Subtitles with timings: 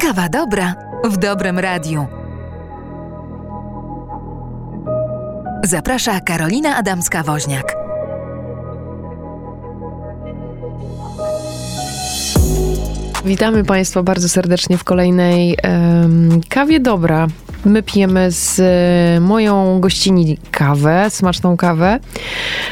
[0.00, 2.06] Kawa dobra w dobrym radiu.
[5.64, 7.62] Zaprasza Karolina Adamska-Woźniak.
[13.24, 17.26] Witamy Państwa bardzo serdecznie w kolejnej um, kawie dobra.
[17.64, 22.00] My pijemy z e, moją gościni kawę, smaczną kawę.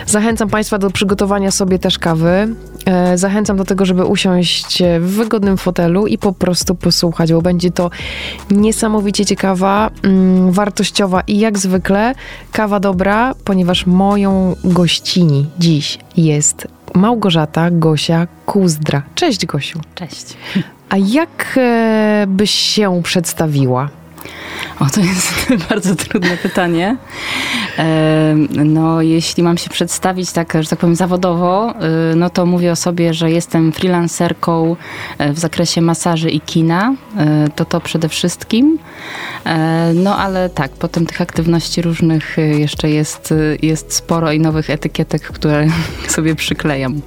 [0.06, 2.54] Zachęcam Państwa do przygotowania sobie też kawy.
[2.86, 7.70] E, zachęcam do tego, żeby usiąść w wygodnym fotelu i po prostu posłuchać, bo będzie
[7.70, 7.90] to
[8.50, 12.14] niesamowicie ciekawa, mm, wartościowa i jak zwykle
[12.52, 19.02] kawa dobra, ponieważ moją gościni dziś jest Małgorzata Gosia Kuzdra.
[19.14, 19.80] Cześć Gosiu.
[19.94, 20.36] Cześć.
[20.88, 23.88] A jak e, byś się przedstawiła?
[24.80, 25.34] O, to jest
[25.70, 26.96] bardzo trudne pytanie.
[28.64, 31.74] No, jeśli mam się przedstawić tak, że tak powiem zawodowo,
[32.12, 34.76] y, no to mówię o sobie, że jestem freelancerką
[35.18, 36.94] e, w zakresie masaży i kina.
[37.16, 38.78] E, to to przede wszystkim.
[39.46, 45.22] E, no, ale tak, potem tych aktywności różnych jeszcze jest, jest sporo i nowych etykietek,
[45.22, 45.66] które
[46.08, 47.00] sobie przyklejam.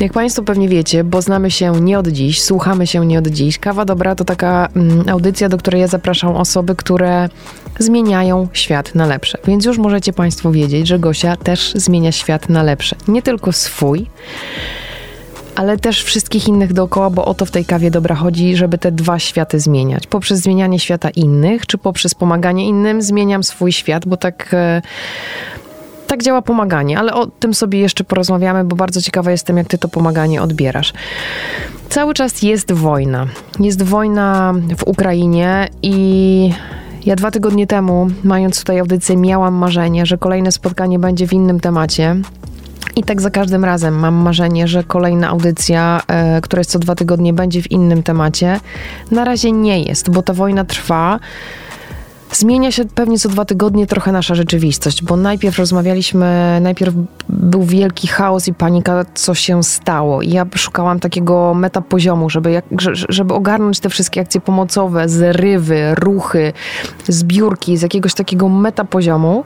[0.00, 3.58] Jak Państwo pewnie wiecie, bo znamy się nie od dziś, słuchamy się nie od dziś.
[3.58, 6.85] Kawa Dobra to taka mm, audycja, do której ja zapraszam osoby, które
[7.78, 9.38] zmieniają świat na lepsze.
[9.46, 12.96] Więc już możecie Państwo wiedzieć, że Gosia też zmienia świat na lepsze.
[13.08, 14.06] Nie tylko swój,
[15.56, 18.92] ale też wszystkich innych dookoła, bo o to w tej kawie dobra chodzi, żeby te
[18.92, 20.06] dwa światy zmieniać.
[20.06, 24.56] Poprzez zmienianie świata innych, czy poprzez pomaganie innym, zmieniam swój świat, bo tak.
[26.06, 29.78] Tak działa pomaganie, ale o tym sobie jeszcze porozmawiamy, bo bardzo ciekawa jestem, jak ty
[29.78, 30.92] to pomaganie odbierasz.
[31.88, 33.26] Cały czas jest wojna.
[33.60, 36.50] Jest wojna w Ukrainie i
[37.06, 41.60] ja dwa tygodnie temu, mając tutaj audycję, miałam marzenie, że kolejne spotkanie będzie w innym
[41.60, 42.16] temacie.
[42.96, 46.94] I tak za każdym razem mam marzenie, że kolejna audycja, e, która jest co dwa
[46.94, 48.60] tygodnie, będzie w innym temacie.
[49.10, 51.18] Na razie nie jest, bo ta wojna trwa.
[52.32, 56.94] Zmienia się pewnie co dwa tygodnie trochę nasza rzeczywistość, bo najpierw rozmawialiśmy, najpierw
[57.28, 60.22] był wielki chaos i panika, co się stało.
[60.22, 62.62] I ja szukałam takiego metapoziomu, żeby,
[63.08, 66.52] żeby ogarnąć te wszystkie akcje pomocowe, zrywy, ruchy,
[67.08, 69.44] zbiórki z jakiegoś takiego metapoziomu.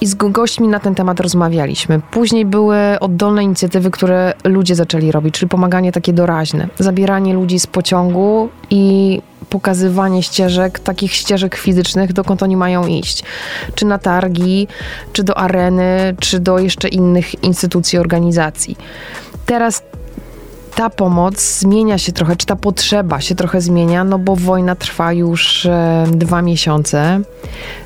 [0.00, 2.00] I z gośćmi na ten temat rozmawialiśmy.
[2.10, 6.68] Później były oddolne inicjatywy, które ludzie zaczęli robić, czyli pomaganie takie doraźne.
[6.78, 13.22] Zabieranie ludzi z pociągu i pokazywanie ścieżek, takich ścieżek fizycznych, dokąd oni mają iść.
[13.74, 14.68] Czy na targi,
[15.12, 18.76] czy do areny, czy do jeszcze innych instytucji, organizacji.
[19.46, 19.82] Teraz
[20.74, 25.12] ta pomoc zmienia się trochę, czy ta potrzeba się trochę zmienia, no bo wojna trwa
[25.12, 27.20] już e, dwa miesiące.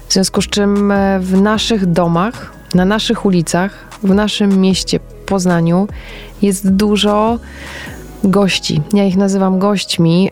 [0.08, 5.88] W związku z czym e, w naszych domach, na naszych ulicach, w naszym mieście Poznaniu
[6.42, 7.38] jest dużo
[8.30, 8.80] gości.
[8.92, 10.30] Ja ich nazywam gośćmi.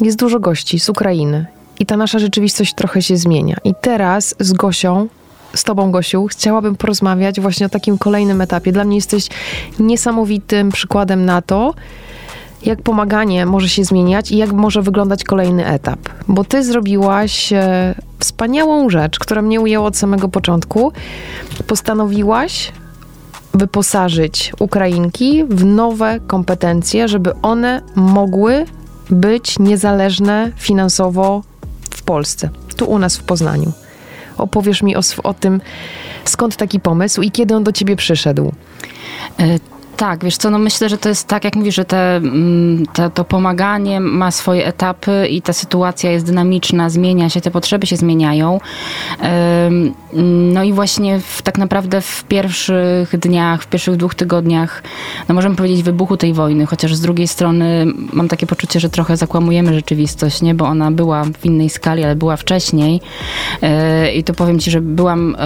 [0.00, 1.46] Jest dużo gości z Ukrainy.
[1.78, 3.56] I ta nasza rzeczywistość trochę się zmienia.
[3.64, 5.08] I teraz z Gosią
[5.54, 8.72] z Tobą, Gosiu, chciałabym porozmawiać właśnie o takim kolejnym etapie.
[8.72, 9.28] Dla mnie jesteś
[9.78, 11.74] niesamowitym przykładem na to,
[12.62, 15.98] jak pomaganie może się zmieniać i jak może wyglądać kolejny etap.
[16.28, 20.92] Bo Ty zrobiłaś e, wspaniałą rzecz, która mnie ujęła od samego początku.
[21.66, 22.72] Postanowiłaś
[23.54, 28.66] wyposażyć Ukrainki w nowe kompetencje, żeby one mogły
[29.10, 31.42] być niezależne finansowo
[31.90, 33.72] w Polsce, tu u nas w Poznaniu.
[34.38, 35.60] Opowiesz mi o, o tym,
[36.24, 38.52] skąd taki pomysł i kiedy on do ciebie przyszedł.
[39.94, 42.86] E, tak, wiesz co, no myślę, że to jest tak, jak mówisz, że te, mm,
[42.86, 47.86] te, to pomaganie ma swoje etapy i ta sytuacja jest dynamiczna, zmienia się, te potrzeby
[47.86, 48.60] się zmieniają.
[50.52, 54.82] No i właśnie w, tak naprawdę w pierwszych dniach, w pierwszych dwóch tygodniach,
[55.28, 59.16] no możemy powiedzieć wybuchu tej wojny, chociaż z drugiej strony mam takie poczucie, że trochę
[59.16, 60.54] zakłamujemy rzeczywistość, nie?
[60.54, 63.00] Bo ona była w innej skali, ale była wcześniej.
[63.62, 65.36] E, I to powiem ci, że byłam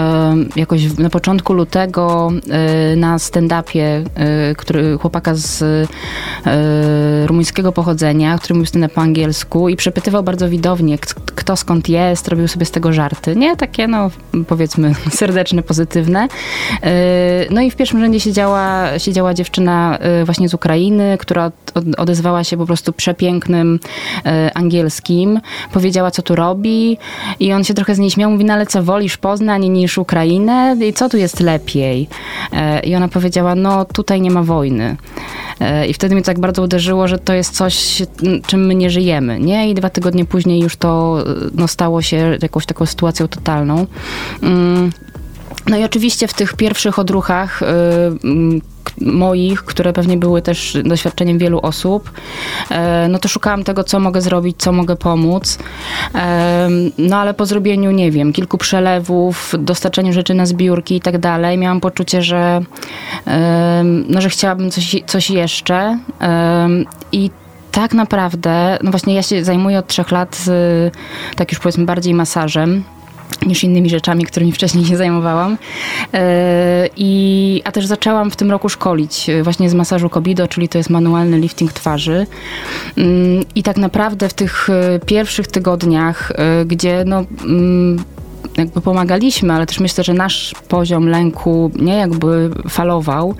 [0.56, 4.04] jakoś na początku lutego e, na stand-upie
[4.56, 10.98] który, chłopaka z e, rumuńskiego pochodzenia, który mówił stand po angielsku i przepytywał bardzo widownie,
[11.34, 13.36] kto skąd jest, robił sobie z tego żarty.
[13.36, 14.10] Nie takie, no
[14.48, 16.28] powiedzmy, serdeczne, pozytywne.
[16.82, 16.90] E,
[17.50, 21.52] no i w pierwszym rzędzie siedziała, siedziała dziewczyna e, właśnie z Ukrainy, która
[21.96, 23.80] odezwała się po prostu przepięknym
[24.54, 25.40] angielskim.
[25.72, 26.98] Powiedziała, co tu robi
[27.40, 28.30] i on się trochę z niej śmiał.
[28.30, 30.76] Mówi, no ale co, wolisz Poznań niż Ukrainę?
[30.80, 32.08] I co tu jest lepiej?
[32.84, 34.96] I ona powiedziała, no tutaj nie nie ma wojny.
[35.60, 38.02] E, I wtedy mnie tak bardzo uderzyło, że to jest coś,
[38.46, 39.70] czym my nie żyjemy, nie?
[39.70, 43.86] I dwa tygodnie później już to no, stało się jakąś taką sytuacją totalną.
[45.68, 47.66] No i oczywiście w tych pierwszych odruchach, y,
[49.00, 52.10] moich, które pewnie były też doświadczeniem wielu osób,
[52.70, 55.58] e, no to szukałam tego, co mogę zrobić, co mogę pomóc.
[56.14, 56.68] E,
[56.98, 61.58] no ale po zrobieniu, nie wiem, kilku przelewów, dostarczeniu rzeczy na zbiórki i tak dalej,
[61.58, 62.60] miałam poczucie, że,
[64.08, 65.98] no, że chciałabym coś, coś jeszcze.
[67.12, 67.30] I
[67.72, 70.44] tak naprawdę, no właśnie ja się zajmuję od trzech lat,
[71.36, 72.84] tak już powiedzmy, bardziej masażem
[73.46, 75.58] niż innymi rzeczami, którymi wcześniej się zajmowałam.
[76.14, 80.68] E, I, a też zaczęłam w tym roku szkolić e, właśnie z masażu Kobido, czyli
[80.68, 82.26] to jest manualny lifting twarzy.
[82.96, 86.32] Mm, I tak naprawdę w tych e, pierwszych tygodniach,
[86.66, 88.04] gdzie no mm,
[88.56, 93.34] jakby pomagaliśmy, ale też myślę, że nasz poziom lęku nie jakby falował.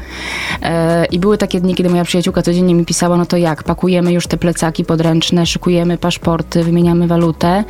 [0.62, 4.12] E, I były takie dni, kiedy moja przyjaciółka codziennie mi pisała, no to jak, pakujemy
[4.12, 7.65] już te plecaki podręczne, szykujemy paszporty, wymieniamy walutę.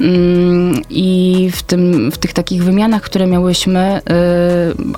[0.00, 4.00] Mm, I w, tym, w tych takich wymianach, które miałyśmy, e,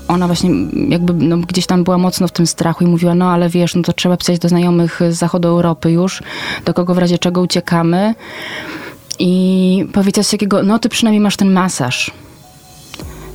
[0.09, 0.51] ona właśnie
[0.89, 3.83] jakby no, gdzieś tam była mocno w tym strachu i mówiła, no ale wiesz, no
[3.83, 6.23] to trzeba pisać do znajomych z zachodu Europy już,
[6.65, 8.15] do kogo w razie czego uciekamy.
[9.19, 12.11] I powiedziała takiego, no ty przynajmniej masz ten masaż.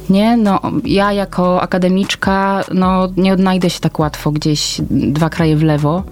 [0.10, 5.64] Nie, no ja jako akademiczka, no nie odnajdę się tak łatwo gdzieś dwa kraje w
[5.64, 6.04] lewo.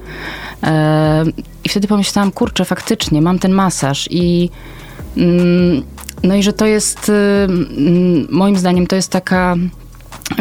[0.64, 1.24] E,
[1.64, 4.50] I wtedy pomyślałam, kurczę, faktycznie, mam ten masaż i
[5.18, 5.84] mm,
[6.24, 9.56] no i że to jest, y, mm, moim zdaniem, to jest taka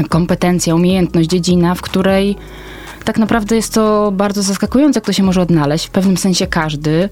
[0.09, 2.37] kompetencja, umiejętność, dziedzina, w której
[3.09, 5.87] tak naprawdę jest to bardzo zaskakujące, jak to się może odnaleźć.
[5.87, 7.09] W pewnym sensie każdy,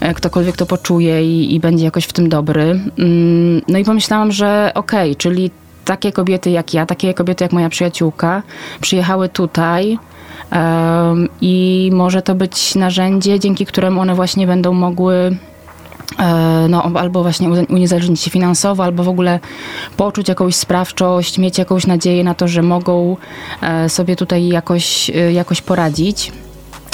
[0.00, 2.80] e, ktokolwiek to poczuje i, i będzie jakoś w tym dobry.
[2.98, 5.50] Mm, no i pomyślałam, że okej, okay, czyli
[5.84, 8.42] takie kobiety jak ja, takie kobiety jak moja przyjaciółka
[8.80, 9.98] przyjechały tutaj.
[10.52, 15.36] Um, I może to być narzędzie, dzięki któremu one właśnie będą mogły
[16.68, 19.40] no, albo właśnie uniezależnić się finansowo, albo w ogóle
[19.96, 23.16] poczuć jakąś sprawczość, mieć jakąś nadzieję na to, że mogą
[23.62, 26.32] e, sobie tutaj jakoś, e, jakoś poradzić.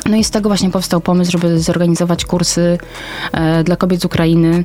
[0.06, 2.78] No i z tego właśnie powstał pomysł, żeby zorganizować kursy
[3.64, 4.64] dla kobiet z Ukrainy,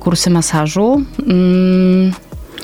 [0.00, 1.02] kursy masażu.
[1.26, 2.12] Mm.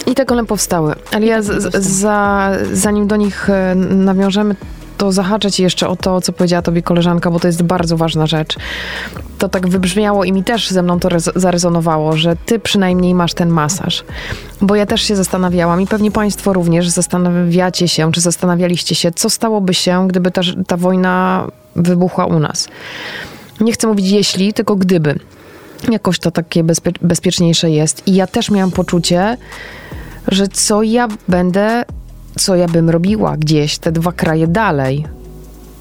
[0.06, 0.94] I tak one powstały.
[1.12, 3.48] Ale ja z, za, zanim do nich
[3.90, 4.56] nawiążemy,
[5.02, 8.26] to zahaczę ci jeszcze o to, co powiedziała tobie koleżanka, bo to jest bardzo ważna
[8.26, 8.56] rzecz.
[9.38, 13.48] To tak wybrzmiało i mi też ze mną to zarezonowało, że ty przynajmniej masz ten
[13.48, 14.04] masaż.
[14.60, 19.30] Bo ja też się zastanawiałam i pewnie państwo również zastanawiacie się, czy zastanawialiście się, co
[19.30, 21.46] stałoby się, gdyby ta, ta wojna
[21.76, 22.68] wybuchła u nas.
[23.60, 25.18] Nie chcę mówić jeśli, tylko gdyby.
[25.90, 28.08] Jakoś to takie bezpie bezpieczniejsze jest.
[28.08, 29.36] I ja też miałam poczucie,
[30.28, 31.84] że co ja będę
[32.38, 35.06] co ja bym robiła gdzieś te dwa kraje dalej.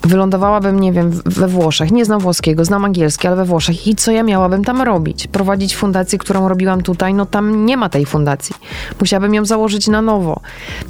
[0.04, 1.92] Wylądowałabym, nie wiem, we Włoszech.
[1.92, 3.88] Nie znam włoskiego, znam angielski, ale we Włoszech.
[3.88, 5.28] I co ja miałabym tam robić?
[5.28, 7.14] Prowadzić fundację, którą robiłam tutaj?
[7.14, 8.56] No tam nie ma tej fundacji.
[9.00, 10.40] Musiałabym ją założyć na nowo.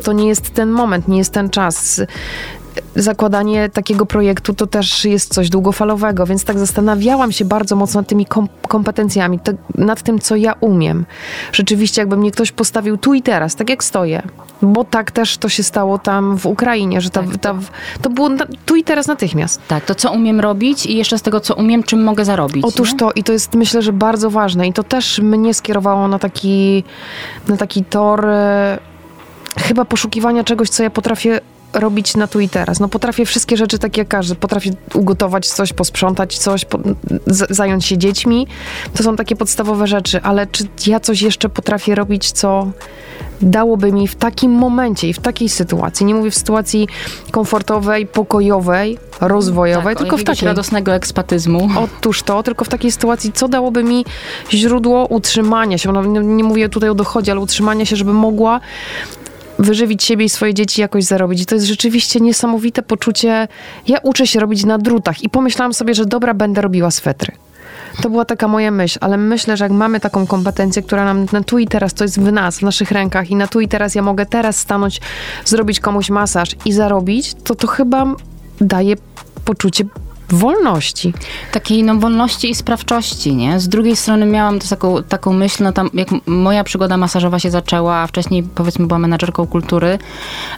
[0.04, 2.02] To nie jest ten moment, nie jest ten czas
[2.96, 8.08] zakładanie takiego projektu to też jest coś długofalowego, więc tak zastanawiałam się bardzo mocno nad
[8.08, 11.06] tymi kom kompetencjami, to, nad tym, co ja umiem.
[11.54, 14.22] Rzeczywiście, jakby mnie ktoś postawił tu i teraz, tak jak stoję,
[14.62, 17.38] bo tak też to się stało tam w Ukrainie, że ta, tak.
[17.38, 17.56] ta,
[18.02, 19.62] to było na, tu i teraz natychmiast.
[19.68, 22.66] Tak, to co umiem robić i jeszcze z tego, co umiem, czym mogę zarobić.
[22.66, 22.98] Otóż nie?
[22.98, 26.84] to i to jest myślę, że bardzo ważne i to też mnie skierowało na taki,
[27.48, 28.80] na taki tor e,
[29.60, 31.42] chyba poszukiwania czegoś, co ja potrafię
[31.74, 32.80] robić na tu i teraz.
[32.80, 34.36] No potrafię wszystkie rzeczy tak jak każdy.
[34.36, 36.80] Potrafię ugotować coś, posprzątać coś, po,
[37.28, 38.48] z, zająć się dziećmi.
[38.94, 42.68] To są takie podstawowe rzeczy, ale czy ja coś jeszcze potrafię robić, co
[43.42, 46.88] dałoby mi w takim momencie i w takiej sytuacji, nie mówię w sytuacji
[47.32, 51.70] komfortowej, pokojowej, rozwojowej, tak, tylko w takiej radosnego ekspatyzmu.
[51.78, 54.06] Otóż to, tylko w takiej sytuacji, co dałoby mi
[54.52, 55.92] źródło utrzymania się.
[55.92, 58.60] No, nie, nie mówię tutaj o dochodzie, ale utrzymania się, żeby mogła
[59.62, 61.42] wyżywić siebie i swoje dzieci, jakoś zarobić.
[61.42, 63.48] I to jest rzeczywiście niesamowite poczucie.
[63.88, 67.34] Ja uczę się robić na drutach i pomyślałam sobie, że dobra, będę robiła swetry.
[68.02, 71.44] To była taka moja myśl, ale myślę, że jak mamy taką kompetencję, która nam na
[71.44, 73.96] tu i teraz, to jest w nas, w naszych rękach i na tu i teraz
[73.96, 75.02] ja mogę teraz stanąć,
[75.46, 78.06] zrobić komuś masaż i zarobić, to to chyba
[78.62, 78.96] daje
[79.46, 79.84] poczucie
[80.34, 81.14] wolności.
[81.52, 83.60] Takiej no, wolności i sprawczości, nie?
[83.60, 87.52] Z drugiej strony miałam też taką, taką myśl, no tam jak moja przygoda masażowa się
[87.52, 90.00] zaczęła, a wcześniej powiedzmy była menadżerką kultury,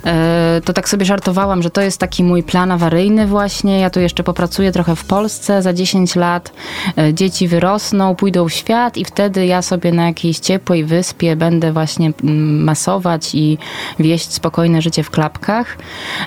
[0.05, 3.99] e, to tak sobie żartowałam, że to jest taki mój plan awaryjny właśnie, ja tu
[3.99, 6.53] jeszcze popracuję trochę w Polsce, za 10 lat
[6.97, 11.73] e, dzieci wyrosną, pójdą w świat i wtedy ja sobie na jakiejś ciepłej wyspie będę
[11.73, 13.57] właśnie mm, masować i
[13.99, 15.77] wieść spokojne życie w klapkach.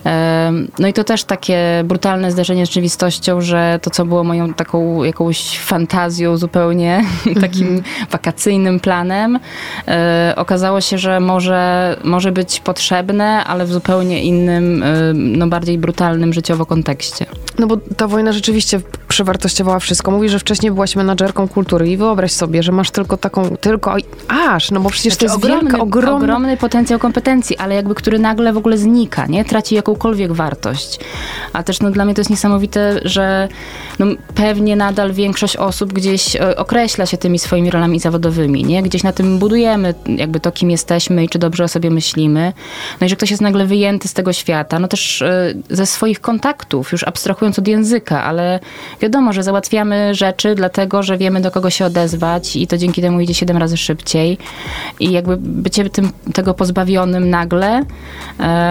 [0.06, 4.24] E, no i to też takie brutalne zderzenie z rzeczywistością, powiedział, że to, co było
[4.24, 7.04] moją taką jakąś fantazją zupełnie,
[7.40, 7.82] takim -hmm.
[8.10, 9.38] wakacyjnym planem,
[9.88, 15.78] e, okazało się, że może, może być potrzebne, ale w zupełnie innym, e, no bardziej
[15.78, 17.26] brutalnym życiowo kontekście.
[17.58, 20.10] No bo ta wojna rzeczywiście przewartościowała wszystko.
[20.10, 23.96] Mówi, że wcześniej byłaś menadżerką kultury i wyobraź sobie, że masz tylko taką, tylko
[24.28, 26.16] aż, no bo przecież znaczy, to jest ogromny, wielka, ogromna...
[26.16, 29.44] ogromny potencjał kompetencji, ale jakby który nagle w ogóle znika, nie?
[29.44, 31.00] Traci jakąkolwiek wartość.
[31.52, 33.25] A też no, dla mnie to jest niesamowite, że
[33.98, 38.82] no, pewnie nadal większość osób gdzieś e, określa się tymi swoimi rolami zawodowymi, nie?
[38.82, 42.52] Gdzieś na tym budujemy jakby to, kim jesteśmy i czy dobrze o sobie myślimy.
[43.00, 46.20] No i że ktoś jest nagle wyjęty z tego świata, no też e, ze swoich
[46.20, 48.60] kontaktów, już abstrahując od języka, ale
[49.00, 53.20] wiadomo, że załatwiamy rzeczy dlatego, że wiemy do kogo się odezwać i to dzięki temu
[53.20, 54.38] idzie siedem razy szybciej.
[55.00, 57.84] I jakby bycie tym, tego pozbawionym nagle,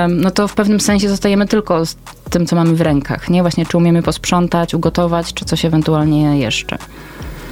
[0.09, 1.95] no to w pewnym sensie zostajemy tylko z
[2.29, 3.41] tym, co mamy w rękach, nie?
[3.41, 6.77] Właśnie czy umiemy posprzątać, ugotować, czy coś ewentualnie jeszcze.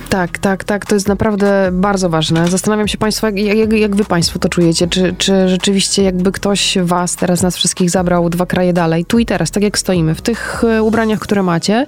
[0.09, 0.85] Tak, tak, tak.
[0.85, 2.47] To jest naprawdę bardzo ważne.
[2.47, 4.87] Zastanawiam się Państwa, jak, jak, jak, Wy Państwo to czujecie?
[4.87, 9.25] Czy, czy rzeczywiście jakby ktoś Was, teraz nas wszystkich zabrał dwa kraje dalej, tu i
[9.25, 11.85] teraz, tak jak stoimy, w tych e, ubraniach, które macie,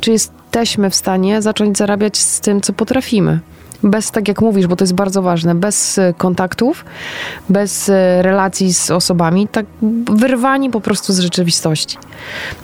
[0.00, 3.40] czy jesteśmy w stanie zacząć zarabiać z tym, co potrafimy?
[3.84, 6.84] Bez, tak jak mówisz, bo to jest bardzo ważne, bez e, kontaktów,
[7.48, 9.66] bez e, relacji z osobami, tak
[10.10, 11.98] wyrwani po prostu z rzeczywistości.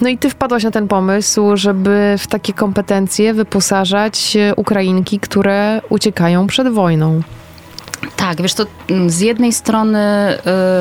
[0.00, 5.80] No i ty wpadłaś na ten pomysł, żeby w takie kompetencje wyposażać e, Ukrainki, które
[5.88, 7.22] uciekają przed wojną.
[8.16, 9.98] Tak, wiesz, to mm, z jednej strony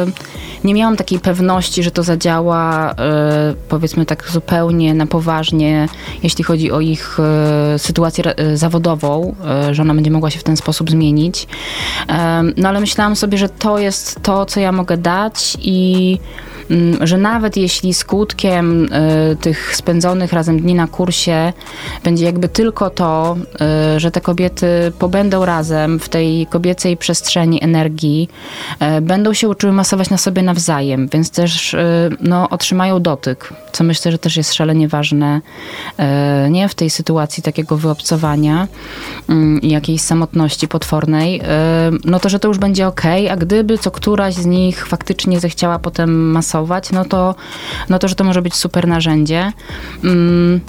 [0.07, 2.95] y, nie miałam takiej pewności, że to zadziała y,
[3.69, 5.89] powiedzmy tak zupełnie na poważnie,
[6.23, 7.17] jeśli chodzi o ich
[7.75, 9.35] y, sytuację y, zawodową,
[9.69, 11.47] y, że ona będzie mogła się w ten sposób zmienić.
[12.57, 16.19] no ale myślałam sobie, że to jest to, co ja mogę dać i
[17.01, 21.53] że nawet jeśli skutkiem y, tych spędzonych razem dni na kursie
[22.03, 23.38] będzie jakby tylko to,
[23.95, 24.67] y, że te kobiety
[24.99, 28.29] pobędą razem w tej kobiecej przestrzeni energii,
[28.97, 31.75] y, będą się uczyły masować na sobie nawzajem, więc też
[32.21, 35.41] no, otrzymają dotyk, co myślę, że też jest szalenie ważne
[36.49, 38.67] nie w tej sytuacji takiego wyobcowania
[39.29, 41.41] mm, i jakiejś samotności potwornej,
[42.05, 45.79] no to, że to już będzie ok, a gdyby co któraś z nich faktycznie zechciała
[45.79, 46.59] potem masować
[46.92, 47.36] no to,
[47.89, 49.51] no to że to może być super narzędzie.
[50.04, 50.62] Mm.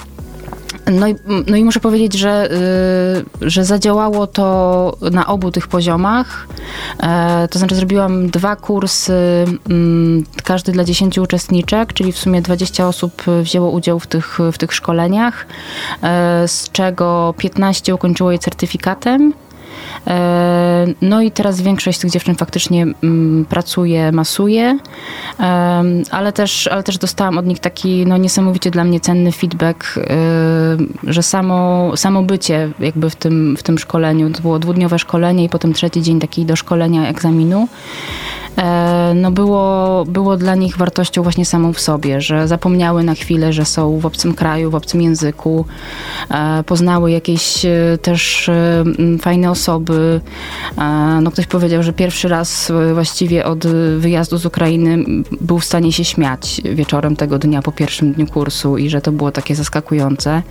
[0.93, 1.15] No i,
[1.47, 2.49] no i muszę powiedzieć, że,
[3.41, 6.49] yy, że zadziałało to na obu tych poziomach.
[7.03, 12.89] E, to znaczy zrobiłam dwa kursy, mm, każdy dla 10 uczestniczek, czyli w sumie 20
[12.89, 15.47] osób wzięło udział w tych, w tych szkoleniach,
[16.03, 19.33] e, z czego 15 ukończyło je certyfikatem
[21.03, 24.79] no i teraz większość z tych dziewczyn faktycznie mm, pracuje, masuje,
[26.11, 30.03] ale też, ale też dostałam od nich taki no, niesamowicie dla mnie cenny feedback, e,
[31.13, 35.49] że samo, samo bycie jakby w tym, w tym szkoleniu, to było dwudniowe szkolenie i
[35.49, 37.69] potem trzeci dzień taki do szkolenia egzaminu,
[38.40, 38.40] E,
[39.15, 43.65] no było, było dla nich wartością właśnie samą w sobie, że zapomniały na chwilę, że
[43.65, 45.65] są w obcym kraju, w obcym języku,
[46.31, 48.51] e, poznały jakieś e, też
[49.21, 50.21] fajne osoby.
[51.23, 53.67] No ktoś powiedział, że pierwszy raz właściwie od
[53.99, 55.05] wyjazdu z Ukrainy
[55.41, 59.13] był w stanie się śmiać wieczorem tego dnia po pierwszym dniu kursu i że to
[59.13, 60.43] było takie zaskakujące.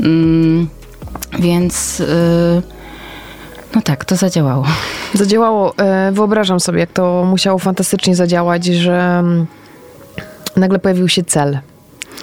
[0.00, 0.68] Mm,
[1.38, 2.02] więc
[3.76, 4.64] no tak, to zadziałało.
[5.14, 5.74] Zadziałało.
[5.78, 9.46] E, wyobrażam sobie, jak to musiało fantastycznie zadziałać, że mm,
[10.56, 11.58] nagle pojawił się cel.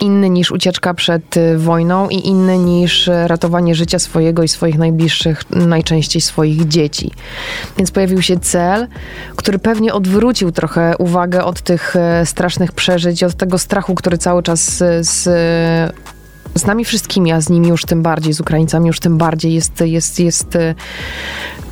[0.01, 4.77] Inny niż ucieczka przed y, wojną i inny niż e, ratowanie życia swojego i swoich
[4.77, 7.11] najbliższych, najczęściej swoich dzieci.
[7.77, 8.87] Więc pojawił się cel,
[9.35, 14.43] który pewnie odwrócił trochę uwagę od tych e, strasznych przeżyć, od tego strachu, który cały
[14.43, 15.29] czas z
[16.55, 19.81] z nami wszystkimi, a z nimi już tym bardziej, z Ukraińcami już tym bardziej jest,
[19.81, 20.57] jest, jest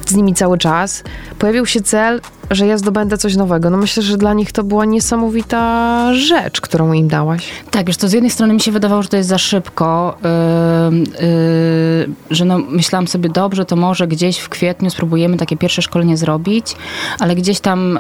[0.05, 1.03] z nimi cały czas.
[1.39, 3.69] Pojawił się cel że ja zdobędę coś nowego.
[3.69, 7.47] No myślę, że dla nich to była niesamowita rzecz, którą im dałaś.
[7.71, 10.17] Tak, wiesz, to z jednej strony mi się wydawało, że to jest za szybko,
[10.91, 15.81] yy, yy, że no, myślałam sobie, dobrze, to może gdzieś w kwietniu spróbujemy takie pierwsze
[15.81, 16.75] szkolenie zrobić,
[17.19, 17.99] ale gdzieś tam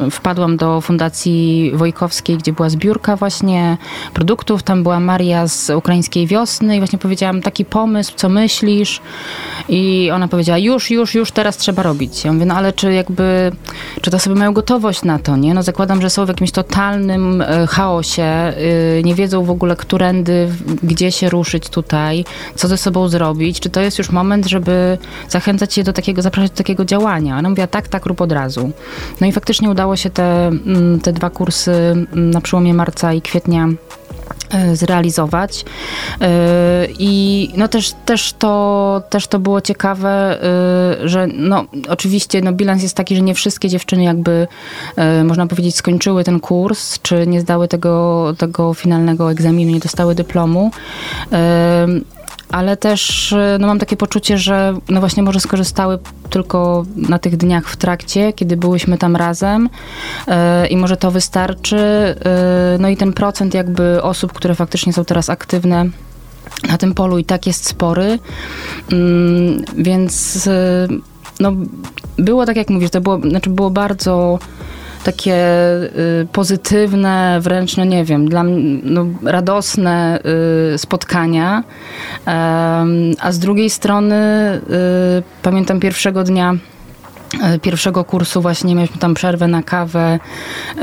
[0.00, 3.76] yy, wpadłam do Fundacji Wojkowskiej, gdzie była zbiórka właśnie
[4.14, 9.00] produktów, tam była Maria z Ukraińskiej Wiosny i właśnie powiedziałam taki pomysł, co myślisz?
[9.68, 12.24] I ona powiedziała, już, już, już, teraz trzeba robić.
[12.24, 13.52] Ja mówię, no ale czy jakby,
[14.00, 15.54] czy to osoby mają gotowość na to, nie?
[15.54, 18.52] No zakładam, że są w jakimś totalnym e, chaosie,
[18.98, 20.48] y, nie wiedzą w ogóle, którędy,
[20.82, 22.24] gdzie się ruszyć tutaj,
[22.54, 23.60] co ze sobą zrobić.
[23.60, 24.98] Czy to jest już moment, żeby
[25.28, 27.38] zachęcać je do takiego, zapraszać do takiego działania?
[27.38, 28.70] Ona mówiła, tak, tak, rób od razu.
[29.20, 33.22] No i faktycznie udało się te, mm, te dwa kursy mm, na przełomie marca i
[33.22, 33.68] kwietnia
[34.74, 35.64] zrealizować.
[36.20, 40.42] E, I no też, też, to, też to było ciekawe,
[41.02, 44.46] e, że no oczywiście no bilans jest taki, że nie wszystkie dziewczyny jakby
[45.24, 50.70] można powiedzieć skończyły ten kurs, czy nie zdały tego, tego finalnego egzaminu, nie dostały dyplomu
[52.50, 55.98] ale też no mam takie poczucie, że no właśnie może skorzystały
[56.30, 59.68] tylko na tych dniach w trakcie, kiedy byłyśmy tam razem
[60.26, 60.34] yy,
[60.68, 61.76] i może to wystarczy.
[61.76, 65.84] Yy, no i ten procent jakby osób, które faktycznie są teraz aktywne
[66.68, 68.18] na tym polu i tak jest spory,
[68.90, 68.98] yy,
[69.76, 70.48] więc
[71.40, 71.52] no
[72.16, 74.38] było tak jak mówisz, to było, znaczy było bardzo
[75.06, 75.36] takie
[76.22, 80.20] y, pozytywne, wręcz, no nie wiem, dla mnie no, radosne
[80.74, 81.64] y, spotkania.
[83.20, 84.14] a z drugiej strony
[85.18, 86.54] y, pamiętam pierwszego dnia
[87.62, 90.18] pierwszego kursu właśnie mieliśmy tam przerwę na kawę
[90.76, 90.82] yy,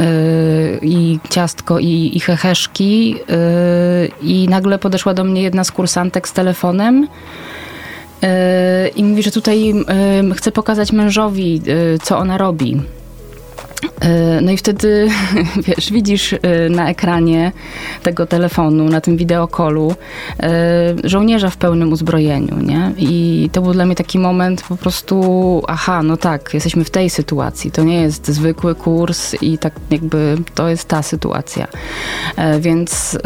[0.82, 3.18] i ciastko i, i heheszki yy,
[4.22, 7.08] i nagle podeszła do mnie jedna z kursantek z telefonem
[8.96, 9.74] i mówi, że tutaj
[10.36, 11.62] chce pokazać mężowi,
[12.03, 12.82] co ona robi.
[14.02, 15.10] E, no i wtedy,
[15.68, 17.52] wiesz, widzisz e, na ekranie
[18.04, 19.96] tego telefonu, na tym wideokolu
[20.40, 22.92] e, żołnierza w pełnym uzbrojeniu, nie?
[22.98, 27.10] I to był dla mnie taki moment po prostu, aha, no tak, jesteśmy w tej
[27.10, 27.72] sytuacji.
[27.72, 31.68] To nie jest zwykły kurs i tak jakby to jest ta sytuacja.
[32.60, 33.18] Więc,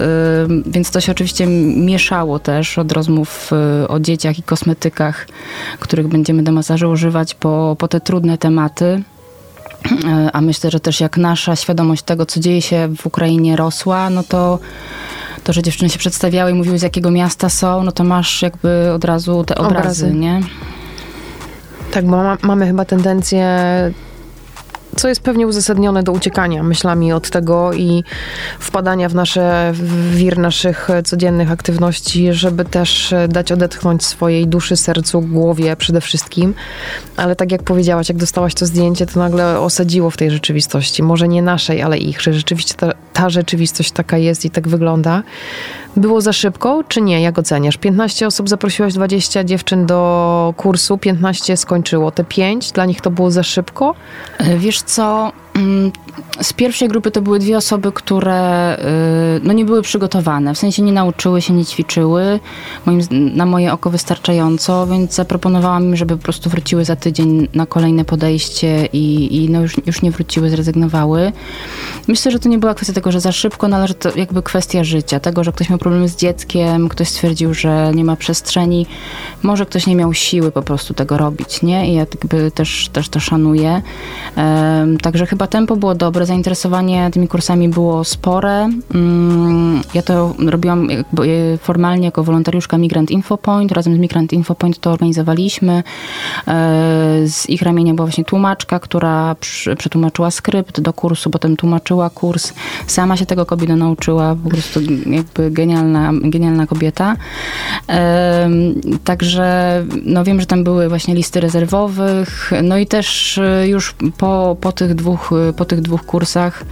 [0.66, 3.52] więc to się oczywiście mieszało też od rozmów
[3.88, 5.28] o dzieciach i kosmetykach,
[5.80, 9.04] których będziemy do masażu używać po, po te trudne tematy.
[10.06, 14.10] E, a myślę, że też jak nasza świadomość tego, co dzieje się w Ukrainie rosła,
[14.10, 14.60] no to
[15.44, 18.92] to, że dziewczyny się przedstawiały i mówiły z jakiego miasta są, no to masz jakby
[18.96, 20.14] od razu te obrazy, obrazy.
[20.14, 20.42] nie?
[21.92, 23.58] Tak, bo ma, mamy chyba tendencję
[24.98, 28.04] co jest pewnie uzasadnione do uciekania myślami od tego i
[28.60, 35.22] wpadania w nasze w wir naszych codziennych aktywności, żeby też dać odetchnąć swojej duszy, sercu,
[35.22, 36.54] głowie przede wszystkim.
[37.18, 41.04] Ale tak jak powiedziałaś, jak dostałaś to zdjęcie, to nagle osadziło w tej rzeczywistości.
[41.04, 45.24] Może nie naszej, ale ich, że rzeczywiście ta, ta rzeczywistość taka jest i tak wygląda.
[45.98, 47.22] Było za szybko, czy nie?
[47.22, 47.77] Jak oceniasz?
[47.77, 52.12] 15 osób zaprosiłaś, 20 dziewczyn do kursu, 15 skończyło.
[52.12, 53.95] Te 5, dla nich to było za szybko?
[54.38, 55.32] E, wiesz co, mm,
[56.41, 58.82] z pierwszej grupy to były dwie osoby, które y,
[59.43, 62.39] no nie były przygotowane, w sensie nie nauczyły się, nie ćwiczyły,
[62.86, 67.65] moim, na moje oko wystarczająco, więc zaproponowałam im, żeby po prostu wróciły za tydzień na
[67.65, 71.32] kolejne podejście i, i no już, już nie wróciły, zrezygnowały.
[72.08, 74.43] Myślę, że to nie była kwestia tego, że za szybko, no ale że to jakby
[74.43, 78.86] kwestia życia, tego, że ktoś miał problemy z dzieckiem, ktoś stwierdził, że nie ma przestrzeni,
[79.43, 81.91] może ktoś nie miał siły po prostu tego robić, nie?
[81.91, 83.82] I ja jakby też, też to szanuję.
[84.38, 88.70] Um, także chyba tempo było dobre, zainteresowanie tymi kursami było spore.
[88.96, 93.72] Mm, ja to robiłam e, formalnie jako wolontariuszka Migrant Info Point.
[93.72, 95.84] Razem z Migrant Info Point to organizowaliśmy.
[96.48, 96.54] E,
[97.28, 99.36] z ich ramienia była właśnie tłumaczka, która
[99.78, 102.54] przetłumaczyła skrypt do kursu, potem tłumaczyła kurs.
[102.88, 107.16] Sama się tego kobieta nauczyła, po prostu jakby genialna, genialna kobieta.
[109.04, 114.58] Także no wiem, że tam były właśnie listy rezerwowych, no i też e, już po,
[114.62, 116.63] po tych dwóch, po tych dwóch kursach,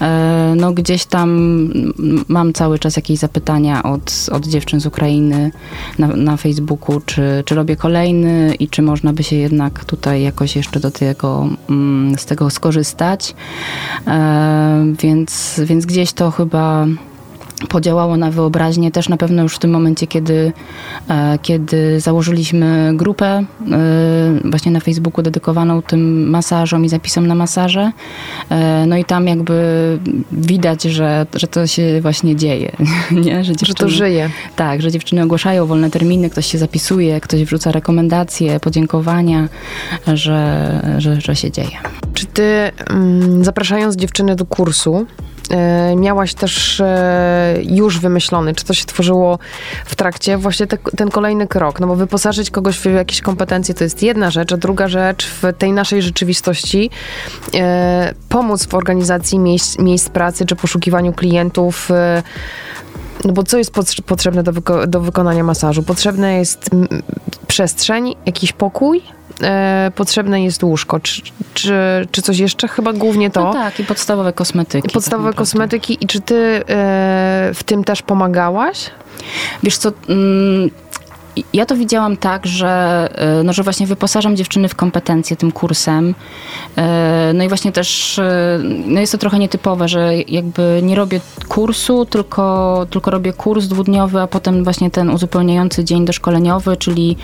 [0.00, 1.28] e, no gdzieś tam
[2.28, 5.50] mam cały czas jakieś zapytania od, od dziewczyn z Ukrainy
[5.98, 10.56] na, na Facebooku, czy, czy robię kolejny i czy można by się jednak tutaj jakoś
[10.56, 13.34] jeszcze do tego, mm, z tego skorzystać.
[14.06, 16.86] E, więc, więc gdzieś to chyba
[17.68, 20.52] podziałało na wyobraźnię też na pewno już w tym momencie, kiedy,
[21.08, 23.44] e, kiedy założyliśmy grupę e,
[24.44, 27.92] właśnie na Facebooku dedykowaną tym masażom i zapisom na masaże.
[28.50, 29.98] E, no i tam jakby
[30.32, 32.72] widać, że, że to się właśnie dzieje.
[33.24, 33.44] Nie?
[33.44, 34.30] Że, że to żyje.
[34.56, 39.48] Tak, że dziewczyny ogłaszają wolne terminy, ktoś się zapisuje, ktoś wrzuca rekomendacje, podziękowania,
[40.06, 41.78] że, że, że się dzieje.
[42.14, 45.06] Czy ty mm, zapraszając dziewczyny do kursu,
[45.96, 49.38] miałaś też e, już wymyślony, czy to się tworzyło
[49.84, 53.84] w trakcie, właśnie te, ten kolejny krok, no bo wyposażyć kogoś w jakieś kompetencje to
[53.84, 56.90] jest jedna rzecz, a druga rzecz w tej naszej rzeczywistości
[57.54, 61.88] e, pomóc w organizacji miejsc, miejsc pracy, czy poszukiwaniu klientów,
[63.24, 63.72] no bo co jest
[64.06, 65.82] potrzebne do, wyko do wykonania masażu?
[65.82, 66.70] Potrzebna jest
[67.46, 69.02] przestrzeń, jakiś pokój,
[69.42, 71.00] e, potrzebne jest łóżko.
[71.00, 71.22] Czy,
[71.54, 71.72] czy,
[72.10, 72.68] czy coś jeszcze?
[72.68, 73.44] Chyba głównie to.
[73.44, 74.88] No tak, i podstawowe kosmetyki.
[74.88, 75.98] Podstawowe tak kosmetyki.
[76.00, 76.62] I czy ty e,
[77.54, 78.90] w tym też pomagałaś?
[79.62, 79.92] Wiesz co...
[80.08, 80.70] Mm
[81.52, 83.08] ja to widziałam tak, że,
[83.40, 86.10] y, no, że właśnie wyposażam dziewczyny w kompetencje tym kursem.
[86.10, 86.82] Y,
[87.34, 88.20] no i właśnie też
[88.86, 94.20] no jest to trochę nietypowe, że jakby nie robię kursu, tylko, tylko robię kurs dwudniowy,
[94.20, 97.16] a potem właśnie ten uzupełniający dzień doszkoleniowy, czyli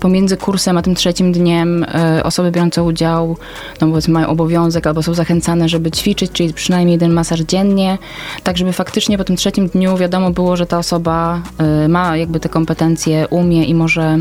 [0.00, 1.86] pomiędzy kursem a tym trzecim dniem
[2.22, 3.36] osoby biorące udział,
[3.80, 7.98] no powiedzmy mają obowiązek albo są zachęcane, żeby ćwiczyć, czyli przynajmniej jeden masaż dziennie,
[8.42, 11.42] tak żeby faktycznie po tym trzecim dniu wiadomo było, że ta osoba
[11.88, 14.18] ma jakby te kompetencje, umie i może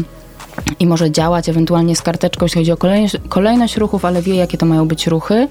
[0.80, 4.58] i może działać ewentualnie z karteczką, jeśli chodzi o kolejność, kolejność ruchów, ale wie, jakie
[4.58, 5.48] to mają być ruchy.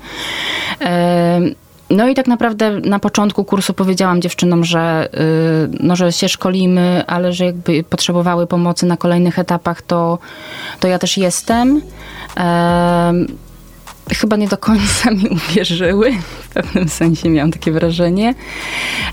[1.90, 5.08] No i tak naprawdę na początku kursu powiedziałam dziewczynom, że,
[5.74, 10.18] y, no, że się szkolimy, ale że jakby potrzebowały pomocy na kolejnych etapach, to,
[10.80, 11.82] to ja też jestem
[14.14, 16.12] chyba nie do końca mi uwierzyły.
[16.40, 18.34] W pewnym sensie miałam takie wrażenie.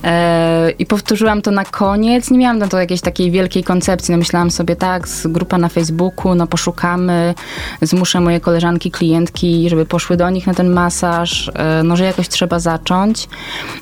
[0.03, 2.32] E, I powtórzyłam to na koniec.
[2.32, 4.12] Nie miałam na to jakiejś takiej wielkiej koncepcji.
[4.12, 7.34] No myślałam sobie tak, z grupa na Facebooku, no poszukamy,
[7.82, 11.51] zmuszę moje koleżanki, klientki, żeby poszły do nich na ten masaż.
[11.56, 13.27] E, no, że jakoś trzeba zacząć.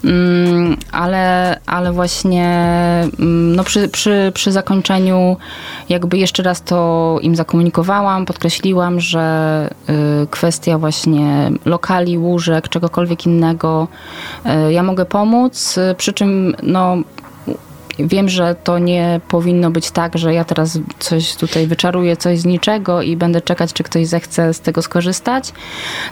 [0.04, 2.46] Mm, ale, ale właśnie
[3.20, 5.38] mm, no przy, przy, przy zakończeniu
[5.90, 9.70] jakby jeszcze raz to im zakomunikowałam, podkreśliłam, że
[10.24, 13.88] y, kwestia właśnie właśnie lokali, łóżek, czegokolwiek innego,
[14.46, 16.98] e, ja mogę pomóc, e, przy czym no,
[18.00, 22.46] Wiem, że to nie powinno być tak, że ja teraz coś tutaj wyczaruję, coś z
[22.46, 25.54] niczego i będę czekać, czy ktoś zechce z tego skorzystać,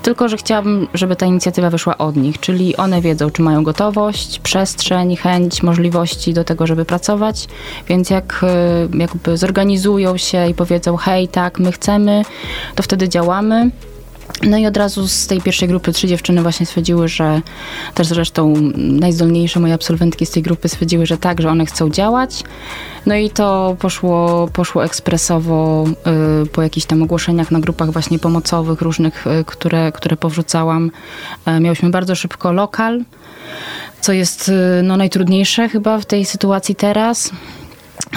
[0.01, 4.39] tylko że chciałabym, żeby ta inicjatywa wyszła od nich, czyli one wiedzą, czy mają gotowość,
[4.39, 7.47] przestrzeń, chęć, możliwości do tego, żeby pracować,
[7.87, 12.21] więc jak e, jakby zorganizują się i powiedzą, hej, tak, my chcemy,
[12.75, 13.71] to wtedy działamy.
[14.43, 17.41] No i od razu z tej pierwszej grupy trzy dziewczyny właśnie stwierdziły, że
[17.93, 22.43] też zresztą najzdolniejsze moje absolwentki z tej grupy stwierdziły, że tak, że one chcą działać.
[23.05, 25.85] No i to poszło, poszło ekspresowo
[26.43, 30.91] y, po jakichś tam ogłoszeniach na grupach właśnie pomocowych różnych, y, które, które powrzucałam.
[31.47, 33.03] Y, miałyśmy bardzo szybko lokal,
[34.01, 37.31] co jest y, no, najtrudniejsze chyba w tej sytuacji teraz.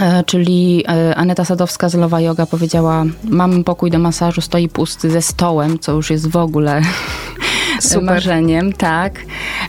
[0.00, 5.10] E, czyli e, Aneta Sadowska z Lowa Yoga powiedziała, mam pokój do masażu, stoi pusty
[5.10, 6.82] ze stołem, co już jest w ogóle
[7.88, 8.02] Super.
[8.02, 9.20] marzeniem, tak.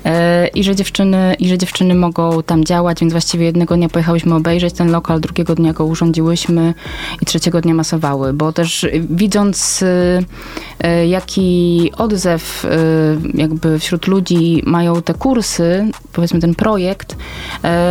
[0.06, 4.36] E, I że, dziewczyny, I że dziewczyny mogą tam działać, więc właściwie jednego dnia pojechałyśmy
[4.36, 6.74] obejrzeć ten lokal, drugiego dnia go urządziłyśmy
[7.22, 9.84] i trzeciego dnia masowały, bo też widząc
[11.08, 12.66] jaki odzew
[13.34, 17.16] jakby wśród ludzi mają te kursy, powiedzmy ten projekt,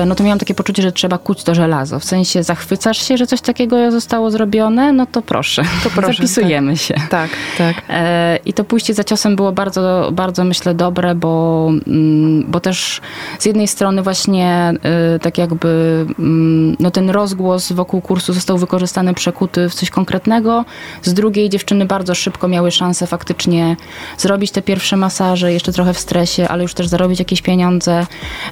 [0.06, 1.98] no to miałam takie poczucie, że trzeba kuć to żelazo.
[1.98, 6.72] W sensie zachwycasz się, że coś takiego zostało zrobione, no to proszę, to proszę zapisujemy
[6.72, 6.80] tak.
[6.80, 6.94] się.
[7.10, 7.82] Tak, tak.
[7.88, 13.00] E, I to pójście za ciosem było bardzo, bardzo myślę dobre, bo, mm, bo też
[13.38, 14.72] z jednej strony właśnie
[15.16, 20.64] y, tak jakby mm, no ten rozgłos wokół kursu został wykorzystany, przekuty w coś konkretnego.
[21.02, 23.76] Z drugiej dziewczyny bardzo szybko miały szansę faktycznie
[24.18, 28.06] zrobić te pierwsze masaże, jeszcze trochę w stresie, ale już też zarobić jakieś pieniądze.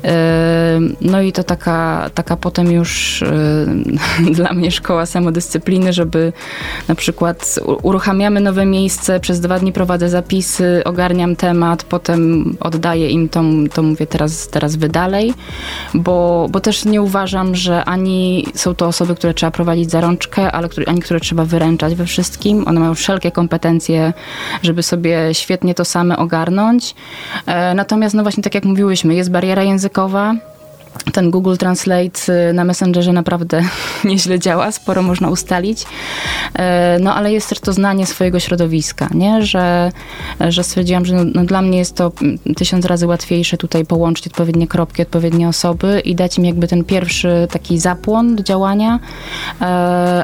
[0.04, 3.26] E, no i to taka, taka potem już y,
[4.36, 6.32] dla mnie szkoła samodyscypliny, żeby
[6.88, 12.20] na przykład uruchamiamy nowe miejsce, przez dwa dni prowadzę zapisy, ogarniam temat, potem
[12.60, 13.42] oddaję im to,
[13.74, 15.34] to mówię teraz, teraz wydalej,
[15.94, 20.52] bo, bo też nie uważam, że ani są to osoby, które trzeba prowadzić za rączkę,
[20.52, 22.68] ale które, ani które trzeba wyręczać we wszystkim.
[22.68, 24.12] One mają wszelkie kompetencje,
[24.62, 26.94] żeby sobie świetnie to same ogarnąć.
[27.46, 30.34] E, natomiast no właśnie tak jak mówiłyśmy, jest bariera językowa,
[31.12, 33.62] ten Google Translate y, na Messengerze naprawdę
[34.04, 35.84] nieźle działa, sporo można ustalić.
[36.54, 39.42] E, no ale jest też to znanie swojego środowiska, nie?
[39.42, 39.92] Że,
[40.48, 42.12] że stwierdziłam, że no, no, dla mnie jest to
[42.56, 47.48] tysiąc razy łatwiejsze tutaj połączyć odpowiednie kropki, odpowiednie osoby i dać im jakby ten pierwszy
[47.50, 48.98] taki zapłon do działania,
[49.60, 49.64] e,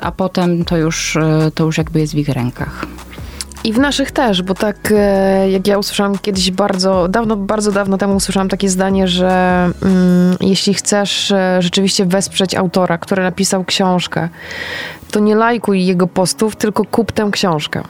[0.03, 2.87] a potem to już, e, to już jakby jest w ich rękach.
[3.67, 7.99] I w naszych też, bo tak e, jak ja usłyszałam kiedyś bardzo dawno, bardzo dawno
[7.99, 9.29] temu usłyszałam takie zdanie, że
[9.83, 14.29] mm, jeśli chcesz e, rzeczywiście wesprzeć autora, który napisał książkę,
[15.11, 17.83] to nie lajkuj jego postów, tylko kup tę książkę.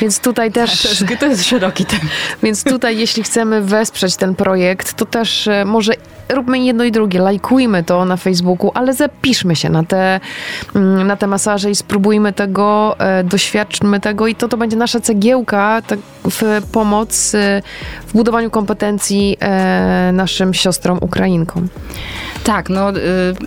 [0.00, 0.82] Więc tutaj też.
[0.82, 2.06] To jest, to jest szeroki temat.
[2.42, 5.92] Więc tutaj, jeśli chcemy wesprzeć ten projekt, to też e, może
[6.28, 10.20] róbmy jedno i drugie, lajkujmy to na Facebooku, ale zapiszmy się na te,
[10.74, 15.82] mm, na te masaże i spróbujmy tego, doświadczmy tego i to to będzie nasza cegiełka
[15.86, 17.62] tak, w pomoc e,
[18.14, 19.36] w budowaniu kompetencji
[20.12, 21.68] naszym siostrom Ukrainkom.
[22.44, 22.94] Tak, no, y,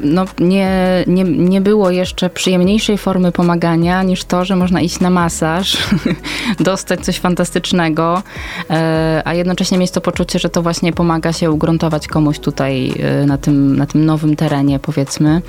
[0.01, 0.69] no nie,
[1.07, 5.77] nie, nie było jeszcze przyjemniejszej formy pomagania niż to, że można iść na masaż,
[6.59, 8.23] dostać coś fantastycznego,
[8.69, 13.25] e, a jednocześnie mieć to poczucie, że to właśnie pomaga się ugruntować komuś tutaj e,
[13.25, 15.41] na tym, na tym nowym terenie, powiedzmy.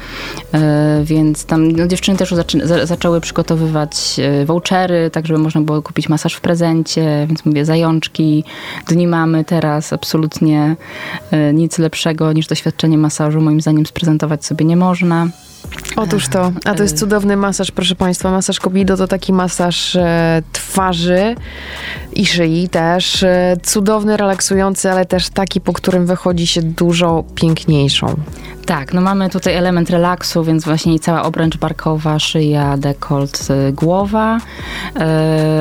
[0.55, 6.09] E, więc tam no, dziewczyny też zaczę, zaczęły przygotowywać vouchery, tak żeby można było kupić
[6.09, 8.45] masaż w prezencie, więc mówię, zajączki,
[8.89, 10.77] dni mamy teraz, absolutnie
[11.55, 15.29] nic lepszego niż doświadczenie masażu moim zdaniem sprezentować sobie nie można.
[15.97, 18.31] Otóż to, a to jest e, cudowny masaż, proszę Państwa.
[18.31, 21.35] Masaż Kobido to taki masaż e, twarzy
[22.13, 23.23] i szyi też.
[23.23, 28.17] E, cudowny, relaksujący, ale też taki, po którym wychodzi się dużo piękniejszą.
[28.69, 34.37] Tak, no mamy tutaj element relaksu, więc właśnie cała obręcz barkowa, szyja, dekolt, y, głowa,
[34.39, 35.01] y,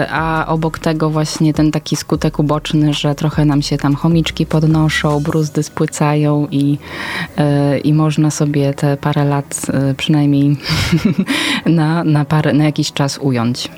[0.10, 5.20] a obok tego właśnie ten taki skutek uboczny, że trochę nam się tam chomiczki podnoszą,
[5.20, 6.78] bruzdy spłycają i,
[7.76, 9.62] y, i można sobie te parę lat
[9.98, 10.56] przynajmniej
[11.66, 13.70] na, na, parę, na jakiś czas ująć.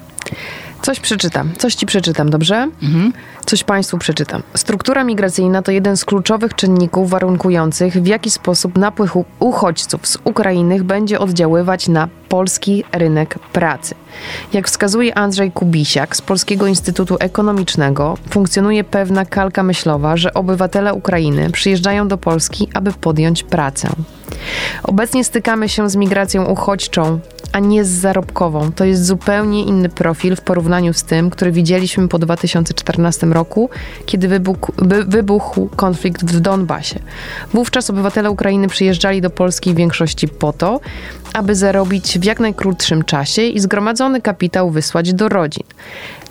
[0.90, 2.68] Coś przeczytam, coś ci przeczytam, dobrze?
[2.84, 3.14] Mhm.
[3.46, 4.44] Coś Państwu przeczytam.
[4.56, 10.84] Struktura migracyjna to jeden z kluczowych czynników warunkujących, w jaki sposób napływ uchodźców z Ukrainy
[10.84, 13.96] będzie oddziaływać na polski rynek pracy.
[14.54, 21.50] Jak wskazuje Andrzej Kubisiak z Polskiego Instytutu Ekonomicznego, funkcjonuje pewna kalka myślowa, że obywatele Ukrainy
[21.52, 23.90] przyjeżdżają do Polski, aby podjąć pracę.
[24.84, 27.20] Obecnie stykamy się z migracją uchodźczą,
[27.52, 28.72] a nie z zarobkową.
[28.72, 33.70] To jest zupełnie inny profil w porównaniu z tym, który widzieliśmy po 2014 roku,
[34.06, 34.74] kiedy wybuchł,
[35.08, 37.00] wybuchł konflikt w Donbasie.
[37.54, 40.80] Wówczas obywatele Ukrainy przyjeżdżali do Polski w większości po to,
[41.34, 45.64] aby zarobić w jak najkrótszym czasie i zgromadzony kapitał wysłać do rodzin.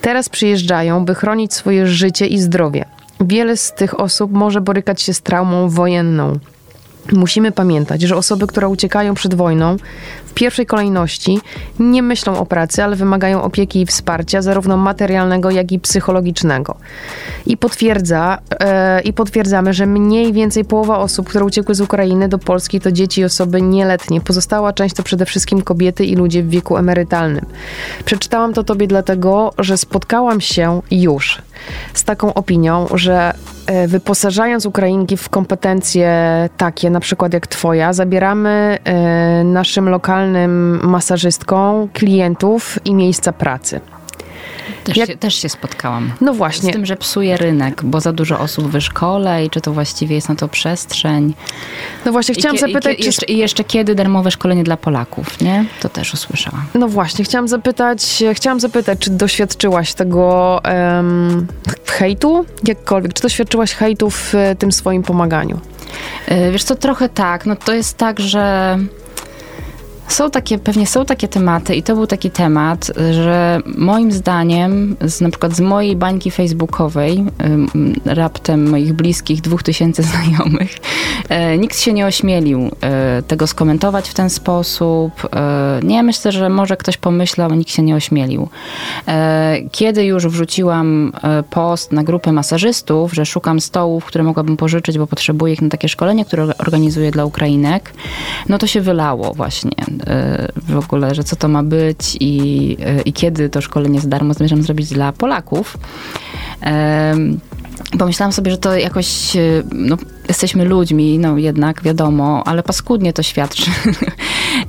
[0.01, 2.85] Teraz przyjeżdżają, by chronić swoje życie i zdrowie.
[3.21, 6.39] Wiele z tych osób może borykać się z traumą wojenną.
[7.13, 9.77] Musimy pamiętać, że osoby, które uciekają przed wojną,
[10.27, 11.41] w pierwszej kolejności
[11.79, 16.77] nie myślą o pracy, ale wymagają opieki i wsparcia, zarówno materialnego, jak i psychologicznego.
[17.47, 22.39] I, potwierdza, e, I potwierdzamy, że mniej więcej połowa osób, które uciekły z Ukrainy do
[22.39, 24.21] Polski, to dzieci i osoby nieletnie.
[24.21, 27.47] Pozostała część to przede wszystkim kobiety i ludzie w wieku emerytalnym.
[28.05, 31.43] Przeczytałam to tobie dlatego, że spotkałam się już
[31.95, 33.35] z taką opinią, że
[33.67, 36.13] e, wyposażając Ukrainki w kompetencje
[36.57, 43.81] takie, na przykład jak Twoja, zabieramy e, naszym lokalnym masażystkom klientów i miejsca pracy.
[44.85, 45.09] Też, Jak...
[45.09, 46.13] się, też się spotkałam.
[46.21, 46.71] No właśnie.
[46.71, 50.29] Z tym, że psuje rynek, bo za dużo osób wyszkole i czy to właściwie jest
[50.29, 51.35] na to przestrzeń.
[52.05, 53.01] No właśnie, chciałam I, zapytać...
[53.01, 55.65] I, jeszcze, jeszcze kiedy darmowe szkolenie dla Polaków, nie?
[55.81, 56.67] To też usłyszałam.
[56.75, 61.47] No właśnie, chciałam zapytać, chciałam zapytać, czy doświadczyłaś tego um,
[61.87, 62.45] hejtu?
[62.65, 65.61] Jakkolwiek, czy doświadczyłaś hejtu w tym swoim pomaganiu?
[66.27, 67.47] E, wiesz co, trochę tak.
[67.47, 68.79] No to jest tak, że
[70.09, 75.21] są takie, pewnie są takie tematy i to był taki temat, że moim zdaniem, z,
[75.21, 77.25] na przykład z mojej bańki facebookowej,
[78.05, 80.77] raptem moich bliskich dwóch tysięcy znajomych,
[81.29, 85.13] e, nikt się nie ośmielił e, tego skomentować w ten sposób.
[85.33, 88.49] E, nie, myślę, że może ktoś pomyślał, nikt się nie ośmielił.
[89.73, 91.13] Kiedy już wrzuciłam
[91.51, 95.89] post na grupę masażystów, że szukam stołów, które mogłabym pożyczyć, bo potrzebuję ich na takie
[95.89, 97.93] szkolenie, które organizuję dla Ukrainek,
[98.49, 99.73] no to się wylało właśnie
[100.69, 104.63] w ogóle, że co to ma być i, i kiedy to szkolenie za darmo zamierzam
[104.63, 105.77] zrobić dla Polaków.
[107.99, 109.37] Pomyślałam sobie, że to jakoś,
[109.73, 109.97] no,
[110.29, 113.71] jesteśmy ludźmi, no jednak wiadomo, ale paskudnie to świadczy.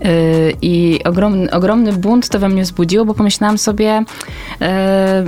[0.05, 4.03] Y, I ogromny, ogromny bunt to we mnie wzbudziło, bo pomyślałam sobie,
[4.61, 4.65] y,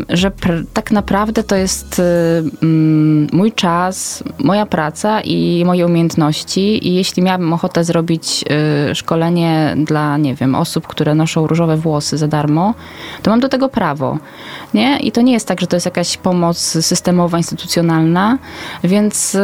[0.10, 0.32] że
[0.74, 2.04] tak naprawdę to jest y,
[2.64, 6.88] mm, mój czas, moja praca i moje umiejętności.
[6.88, 8.46] I jeśli miałabym ochotę zrobić
[8.94, 12.74] szkolenie dla, nie wiem, osób, które noszą różowe włosy za darmo,
[13.22, 14.18] to mam do tego prawo.
[14.74, 15.00] Nie?
[15.00, 18.38] I to nie jest tak, że to jest jakaś pomoc systemowa, instytucjonalna,
[18.84, 19.38] więc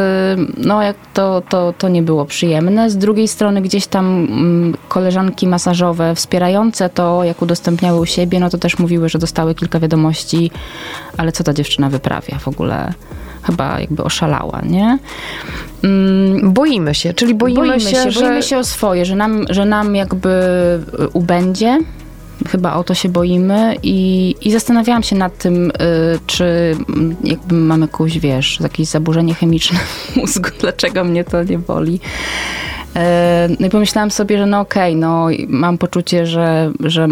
[0.58, 2.90] no, jak to, to, to nie było przyjemne.
[2.90, 8.50] Z drugiej strony gdzieś tam mm, koleżanki masażowe wspierające to, jak udostępniały u siebie, no
[8.50, 10.52] to też mówiły, że dostały kilka wiadomości,
[11.18, 12.94] ale co ta dziewczyna wyprawia w ogóle?
[13.44, 15.00] Chyba jakby oszalała, nie?
[15.84, 18.22] Mm, boimy się, czyli boimy, boimy się, się, że...
[18.22, 20.30] boimy się o swoje, że nam, że nam jakby
[21.14, 21.80] ubędzie,
[22.48, 25.74] chyba o to się boimy i, i zastanawiałam się nad tym, y,
[26.28, 31.60] czy mm, jakby mam jakąś, wiesz, jakieś zaburzenie chemiczne w mózgu, dlaczego mnie to nie
[31.60, 32.00] boli.
[32.96, 37.08] E, no i pomyślałam sobie, że no okej, okay, no mam poczucie, że, że,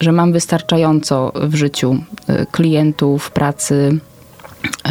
[0.00, 1.96] że mam wystarczająco w życiu
[2.30, 3.98] y, klientów, pracy,
[4.88, 4.90] y,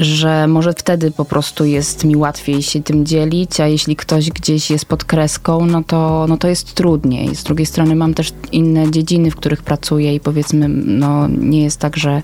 [0.00, 4.70] że może wtedy po prostu jest mi łatwiej się tym dzielić, a jeśli ktoś gdzieś
[4.70, 7.36] jest pod kreską, no to, no to jest trudniej.
[7.36, 11.78] Z drugiej strony mam też inne dziedziny, w których pracuję i powiedzmy, no nie jest
[11.80, 12.22] tak, że,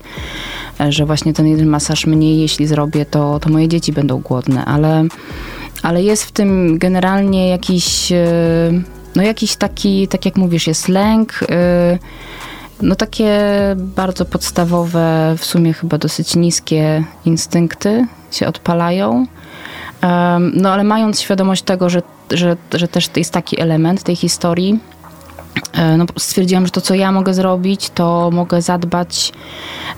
[0.89, 5.05] że właśnie ten jeden masaż mniej, jeśli zrobię, to, to moje dzieci będą głodne, ale,
[5.83, 8.25] ale jest w tym generalnie jakiś, e,
[9.15, 11.97] no jakiś taki, tak jak mówisz, jest lęk, e,
[12.81, 13.39] no takie
[13.75, 19.27] bardzo podstawowe, w sumie chyba dosyć niskie instynkty się odpalają.
[20.53, 24.79] No ale mając świadomość tego, że, że, że też jest taki element tej historii,
[25.97, 29.31] no, stwierdziłam, że to, co ja mogę zrobić, to mogę zadbać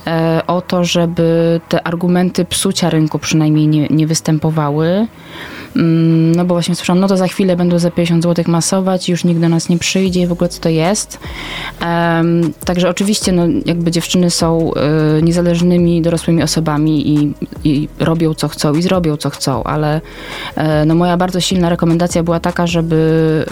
[0.07, 5.07] e, o to, żeby te argumenty psucia rynku przynajmniej nie, nie występowały.
[5.75, 9.23] Mm, no bo właśnie słyszałam, no to za chwilę będą za 50 zł masować, już
[9.23, 11.19] nikt do nas nie przyjdzie i w ogóle co to jest.
[12.65, 14.71] Także oczywiście, no jakby dziewczyny są
[15.19, 20.01] y, niezależnymi dorosłymi osobami i, i, robią co chcą i zrobią co chcą, ale
[20.85, 23.45] no moja bardzo silna rekomendacja była taka, żeby,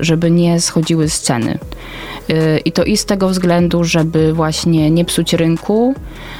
[0.00, 1.58] żeby nie schodziły z ceny.
[2.64, 5.94] I to i z tego względu, żeby właśnie nie psuć rynku,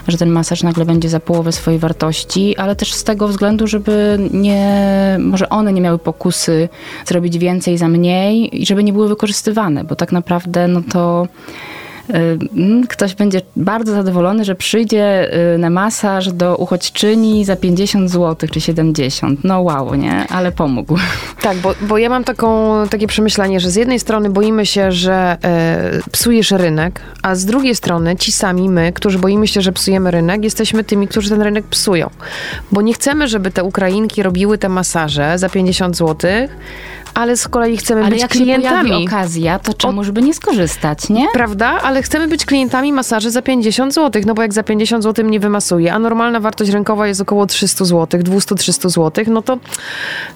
[0.08, 4.18] że ten masaż nagle będzie za połowę swojej wartości, ale też z tego względu, żeby
[4.32, 6.68] nie, może one nie miały pokusy
[7.06, 11.26] zrobić więcej za mniej i żeby nie były wykorzystywane, bo tak naprawdę no to
[12.10, 18.10] Y, mm, ktoś będzie bardzo zadowolony, że przyjdzie y, na masaż do uchodźczyni za 50
[18.10, 19.44] zł czy 70.
[19.44, 20.26] No wow, nie?
[20.28, 20.98] Ale pomógł.
[21.40, 25.36] Tak, bo, bo ja mam taką, takie przemyślenie, że z jednej strony boimy się, że
[25.44, 30.10] e, psujesz rynek, a z drugiej strony ci sami my, którzy boimy się, że psujemy
[30.10, 32.10] rynek, jesteśmy tymi, którzy ten rynek psują.
[32.72, 36.30] Bo nie chcemy, żeby te Ukrainki robiły te masaże za 50 zł,
[37.16, 38.92] ale z kolei chcemy ale być jak klientami.
[38.92, 41.26] Ale okazja, to czemuż by nie skorzystać, nie?
[41.32, 41.80] Prawda?
[41.82, 45.40] Ale chcemy być klientami masaży za 50 zł, no bo jak za 50 zł mnie
[45.40, 49.58] wymasuje, a normalna wartość rynkowa jest około 300 zł, 200-300 zł, no to,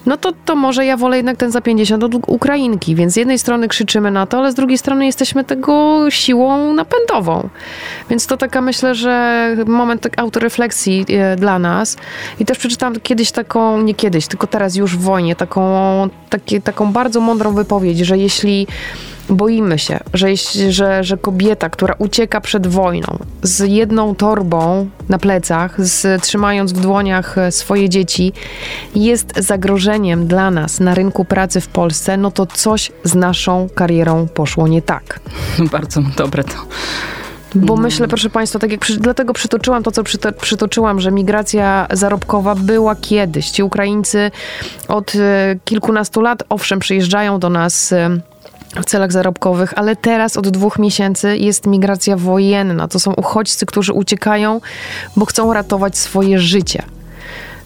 [0.05, 3.39] no to, to może ja wolę jednak ten za 50 od Ukrainki, więc z jednej
[3.39, 7.49] strony krzyczymy na to, ale z drugiej strony jesteśmy tego siłą napędową.
[8.09, 11.97] Więc to taka myślę, że moment tak autorefleksji e, dla nas
[12.39, 15.61] i też przeczytałam kiedyś taką, nie kiedyś, tylko teraz już w wojnie, taką,
[16.29, 18.67] takie, taką bardzo mądrą wypowiedź, że jeśli
[19.29, 20.27] boimy się, że,
[20.69, 26.79] że, że kobieta, która ucieka przed wojną z jedną torbą na plecach, z, trzymając w
[26.79, 28.33] dłoniach e, swoje dzieci,
[28.95, 34.27] jest zagrożeniem dla nas na rynku pracy w Polsce, no to coś z naszą karierą
[34.27, 35.19] poszło nie tak.
[35.71, 36.55] Bardzo dobre to.
[37.55, 41.87] Bo myślę, proszę Państwa, tak jak przy, dlatego przytoczyłam to, co przyto, przytoczyłam, że migracja
[41.91, 43.49] zarobkowa była kiedyś.
[43.49, 44.31] Ci Ukraińcy
[44.87, 47.91] od e, kilkunastu lat, owszem, przyjeżdżają do nas.
[47.91, 48.21] E,
[48.81, 52.87] w celach zarobkowych, ale teraz od dwóch miesięcy jest migracja wojenna.
[52.87, 54.61] To są uchodźcy, którzy uciekają,
[55.15, 56.83] bo chcą ratować swoje życie.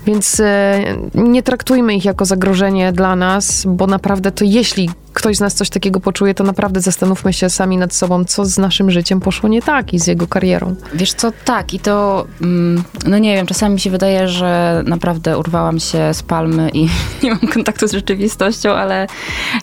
[0.06, 0.80] Więc e,
[1.16, 5.70] nie traktujmy ich jako zagrożenie dla nas, bo naprawdę to jeśli ktoś z nas coś
[5.70, 9.62] takiego poczuje, to naprawdę zastanówmy się sami nad sobą, co z naszym życiem poszło nie
[9.62, 10.76] tak i z jego karierą.
[10.94, 15.38] Wiesz co, tak i to, mm, no nie wiem, czasami mi się wydaje, że naprawdę
[15.38, 16.88] urwałam się z palmy i
[17.24, 19.08] nie mam kontaktu z rzeczywistością, ale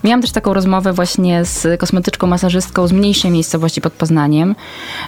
[0.03, 4.55] miałam też taką rozmowę właśnie z kosmetyczką masażystką z mniejszej miejscowości pod Poznaniem,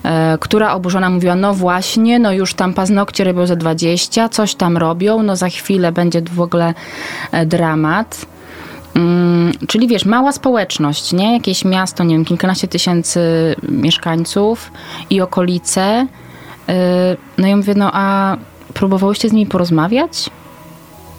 [0.03, 4.77] e, która oburzona mówiła, no właśnie, no już tam paznokcie robią za 20, coś tam
[4.77, 6.73] robią, no za chwilę będzie w ogóle
[7.31, 8.34] e, dramat.
[8.95, 11.33] Mm, czyli wiesz, mała społeczność, nie?
[11.33, 13.19] Jakieś miasto, nie wiem, kilkanaście tysięcy
[13.69, 14.71] mieszkańców
[15.09, 16.07] i okolice.
[16.69, 16.73] Y,
[17.37, 18.37] no ja mówię, no a
[18.73, 20.29] próbowałyście z nimi porozmawiać?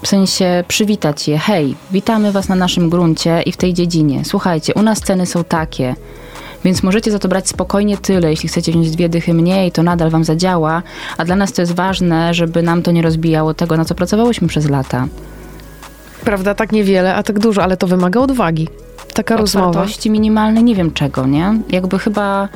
[0.02, 1.38] W sensie przywitać je.
[1.38, 4.24] Hej, witamy was na naszym gruncie i w tej dziedzinie.
[4.24, 5.94] Słuchajcie, u nas ceny są takie.
[6.64, 8.30] Więc możecie za to brać spokojnie tyle.
[8.30, 10.82] Jeśli chcecie wziąć dwie dychy mniej, to nadal wam zadziała.
[11.18, 14.48] A dla nas to jest ważne, żeby nam to nie rozbijało tego, na co pracowałyśmy
[14.48, 15.08] przez lata
[16.26, 18.68] prawda, tak niewiele, a tak dużo, ale to wymaga odwagi.
[19.14, 19.86] Taka rozmowa.
[20.06, 21.54] Minimalnej, nie wiem czego, nie?
[21.68, 22.48] Jakby chyba,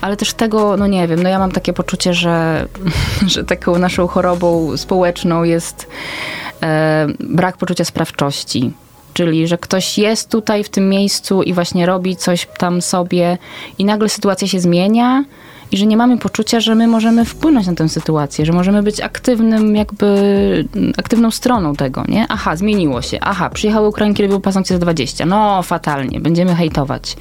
[0.00, 2.66] ale też tego, no nie wiem, no ja mam takie poczucie, że,
[3.32, 5.88] że taką naszą chorobą społeczną jest
[6.62, 8.72] e, brak poczucia sprawczości.
[9.14, 13.38] Czyli, że ktoś jest tutaj w tym miejscu i właśnie robi coś tam sobie
[13.78, 15.24] i nagle sytuacja się zmienia,
[15.72, 19.00] i że nie mamy poczucia, że my możemy wpłynąć na tę sytuację, że możemy być
[19.00, 20.08] aktywnym, jakby
[20.96, 22.26] aktywną stroną tego, nie?
[22.28, 23.18] Aha, zmieniło się.
[23.20, 25.26] Aha, przyjechały Ukrainki, robiły paznokcie za 20.
[25.26, 27.16] No, fatalnie, będziemy hejtować.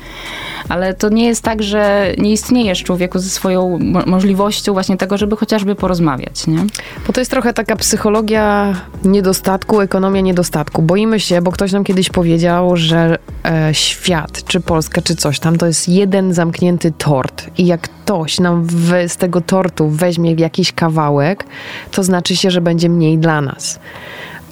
[0.69, 5.17] Ale to nie jest tak, że nie istniejesz człowieku ze swoją mo możliwością właśnie tego,
[5.17, 6.65] żeby chociażby porozmawiać, nie?
[7.07, 10.81] Bo to jest trochę taka psychologia niedostatku, ekonomia niedostatku.
[10.81, 15.57] Boimy się, bo ktoś nam kiedyś powiedział, że e, świat, czy Polska, czy coś tam,
[15.57, 17.49] to jest jeden zamknięty tort.
[17.57, 21.45] I jak ktoś nam w, z tego tortu weźmie jakiś kawałek,
[21.91, 23.79] to znaczy się, że będzie mniej dla nas.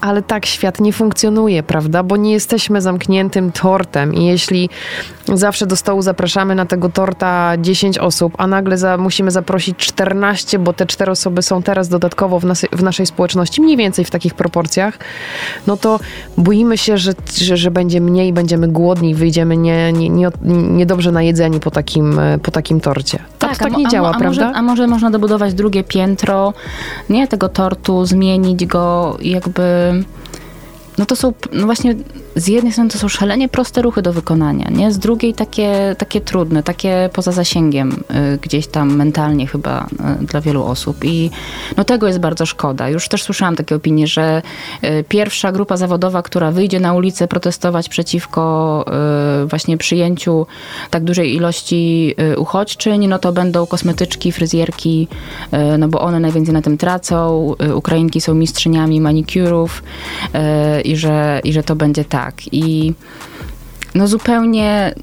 [0.02, 2.04] Ale tak świat nie funkcjonuje, prawda?
[2.04, 4.70] Bo nie jesteśmy zamkniętym tortem i jeśli
[5.34, 10.60] zawsze do stołu zapraszamy na tego torta 10 osób, a nagle za, musimy zaprosić 14,
[10.60, 14.12] bo te cztery osoby są teraz dodatkowo w, nas, w naszej społeczności, mniej więcej w
[14.12, 14.98] takich proporcjach,
[15.68, 16.00] no to
[16.38, 21.60] boimy się, że, że, że będzie mniej, będziemy głodni, wyjdziemy nie, nie, nie, niedobrze najedzeni
[21.60, 23.20] po takim, po takim torcie.
[23.40, 24.46] Tak, to tak nie a, działa, a, a prawda?
[24.46, 26.54] Może, a może można dobudować drugie piętro,
[27.10, 29.89] nie tego tortu, zmienić go jakby
[30.98, 31.96] no to są, no właśnie
[32.36, 34.92] z jednej strony to są szalenie proste ruchy do wykonania, nie?
[34.92, 38.04] Z drugiej takie, takie trudne, takie poza zasięgiem
[38.34, 39.88] y, gdzieś tam mentalnie chyba
[40.22, 41.32] y, dla wielu osób i
[41.78, 42.90] no tego jest bardzo szkoda.
[42.90, 44.42] Już też słyszałam takie opinie, że
[44.84, 48.40] y, pierwsza grupa zawodowa, która wyjdzie na ulicę protestować przeciwko
[49.46, 50.48] właśnie przyjęciu
[50.90, 55.08] tak dużej ilości uchodźczyń, no to będą kosmetyczki, fryzjerki,
[55.80, 57.56] no bo one najwięcej na tym tracą.
[57.76, 59.84] Ukrainki są mistrzyniami manicurów
[60.84, 62.54] i że, i że to będzie tak tak.
[62.54, 62.94] I
[63.96, 64.94] no zupełnie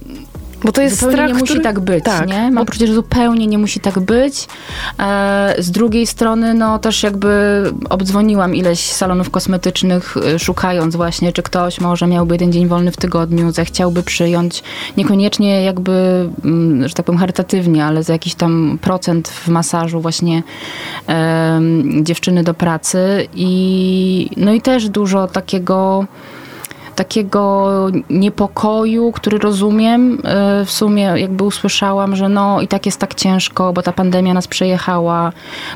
[0.65, 1.61] bo to jest zupełnie strach, nie musi który...
[1.61, 2.29] tak być, tak.
[2.29, 2.51] nie?
[2.51, 4.49] Mam poczucie, że zupełnie nie musi tak być.
[4.99, 11.43] E, z drugiej strony, no też jakby obdzwoniłam ileś salonów kosmetycznych, e, szukając właśnie, czy
[11.43, 14.63] ktoś może miałby jeden dzień wolny w tygodniu, zechciałby przyjąć,
[14.97, 20.43] niekoniecznie jakby, mm, że tak powiem, charytatywnie, ale za jakiś tam procent w masażu właśnie
[22.03, 26.07] dziewczyny do pracy i no i też dużo takiego
[26.97, 27.67] takiego
[28.11, 30.19] niepokoju, który rozumiem.
[30.25, 34.35] E, w sumie jakby usłyszałam, że no i tak jest tak ciężko, bo ta pandemia
[34.35, 35.33] nas przejechała,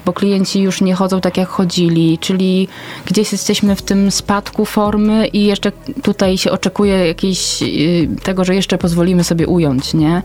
[0.06, 2.68] bo klienci już nie chodzą tak jak chodzili, czyli
[3.06, 8.54] gdzieś jesteśmy w tym spadku formy i jeszcze tutaj się oczekuje jakiejś y, tego, że
[8.54, 10.22] jeszcze pozwolimy sobie ująć, nie?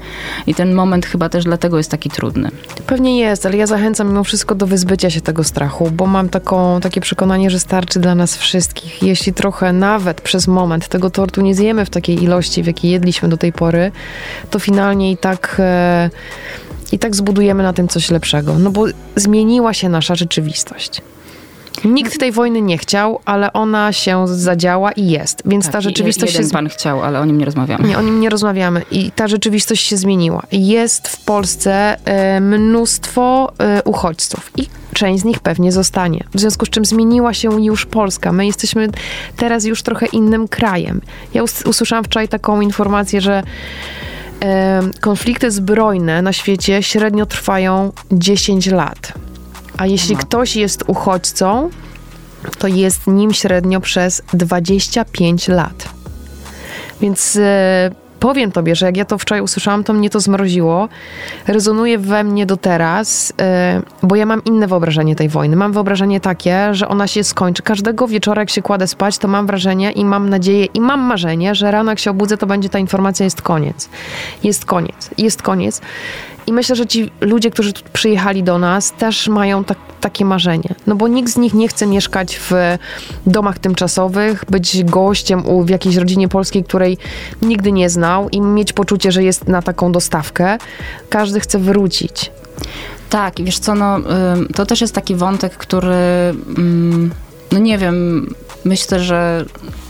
[0.47, 2.49] I ten moment chyba też dlatego jest taki trudny.
[2.87, 6.81] Pewnie jest, ale ja zachęcam mimo wszystko do wyzbycia się tego strachu, bo mam taką,
[6.81, 9.03] takie przekonanie, że starczy dla nas wszystkich.
[9.03, 13.29] Jeśli trochę nawet przez moment tego tortu nie zjemy w takiej ilości, w jakiej jedliśmy
[13.29, 13.91] do tej pory,
[14.49, 16.09] to finalnie i tak, e,
[16.91, 18.59] i tak zbudujemy na tym coś lepszego.
[18.59, 21.01] No bo zmieniła się nasza rzeczywistość.
[21.85, 25.41] Nikt tej wojny nie chciał, ale ona się zadziała i jest.
[25.45, 26.53] Więc tak, ta rzeczywistość jeden się.
[26.53, 27.87] pan chciał, ale o nim nie rozmawiamy.
[27.87, 28.81] Nie, o nim nie rozmawiamy.
[28.91, 30.43] I ta rzeczywistość się zmieniła.
[30.51, 34.51] Jest w Polsce e, mnóstwo e, uchodźców.
[34.57, 36.23] I część z nich pewnie zostanie.
[36.33, 38.31] W związku z czym zmieniła się już Polska.
[38.31, 38.89] My jesteśmy
[39.37, 41.01] teraz już trochę innym krajem.
[41.33, 43.43] Ja us usłyszałam wczoraj taką informację, że
[44.41, 49.13] e, konflikty zbrojne na świecie średnio trwają 10 lat.
[49.77, 51.69] A jeśli ktoś jest uchodźcą,
[52.57, 55.89] to jest nim średnio przez 25 lat.
[57.01, 60.89] Więc e, powiem tobie, że jak ja to wczoraj usłyszałam, to mnie to zmroziło.
[61.47, 65.55] Rezonuje we mnie do teraz, e, bo ja mam inne wyobrażenie tej wojny.
[65.55, 67.63] Mam wyobrażenie takie, że ona się skończy.
[67.63, 71.55] Każdego wieczora, jak się kładę spać, to mam wrażenie i mam nadzieję i mam marzenie,
[71.55, 73.89] że rano jak się obudzę, to będzie ta informacja, jest koniec.
[74.43, 75.09] Jest koniec.
[75.17, 75.81] Jest koniec.
[76.47, 80.75] I myślę, że ci ludzie, którzy tu przyjechali do nas, też mają tak, takie marzenie.
[80.87, 82.53] No bo nikt z nich nie chce mieszkać w
[83.25, 86.97] domach tymczasowych, być gościem u, w jakiejś rodzinie polskiej, której
[87.41, 90.57] nigdy nie znał i mieć poczucie, że jest na taką dostawkę.
[91.09, 92.31] Każdy chce wrócić.
[93.09, 93.97] Tak, i wiesz co, no,
[94.55, 95.95] to też jest taki wątek, który,
[97.51, 98.27] no nie wiem,
[98.65, 99.45] myślę, że,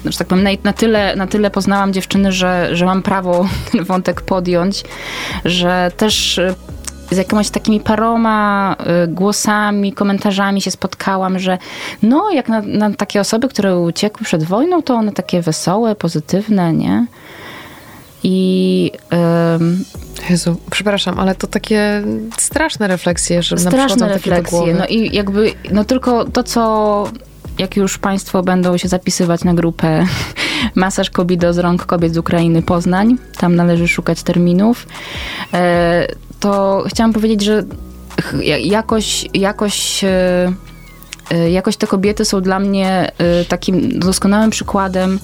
[0.06, 3.84] że tak powiem, na, na, tyle, na tyle poznałam dziewczyny, że, że mam prawo ten
[3.84, 4.84] wątek podjąć,
[5.46, 6.56] że też y,
[7.12, 11.58] z jakimiś takimi paroma y, głosami, komentarzami się spotkałam, że
[12.04, 16.74] no, jak na, na takie osoby, które uciekły przed wojną, to one takie wesołe, pozytywne,
[16.74, 17.08] nie?
[18.24, 18.92] I.
[19.52, 19.86] Um,
[20.30, 22.04] Jezu, przepraszam, ale to takie
[22.38, 24.74] straszne refleksje, że straszne refleksje.
[24.74, 27.04] No i jakby, no tylko to, co
[27.60, 30.06] jak już Państwo będą się zapisywać na grupę
[30.76, 34.88] Masaż Kobido z rąk kobiet z Ukrainy Poznań, tam należy szukać terminów,
[35.54, 36.08] e,
[36.40, 37.64] to chciałam powiedzieć, że
[38.60, 40.54] jakoś, jakoś, e,
[41.32, 43.12] e, jakoś te kobiety są dla mnie
[43.48, 45.20] takim doskonałym przykładem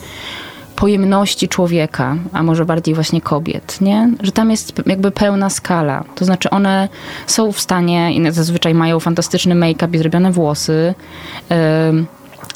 [0.76, 4.14] pojemności człowieka, a może bardziej właśnie kobiet, nie?
[4.24, 6.04] Że tam jest jakby pełna skala.
[6.16, 6.90] To znaczy one
[7.28, 10.94] są w stanie i zazwyczaj mają fantastyczny make-up i zrobione włosy.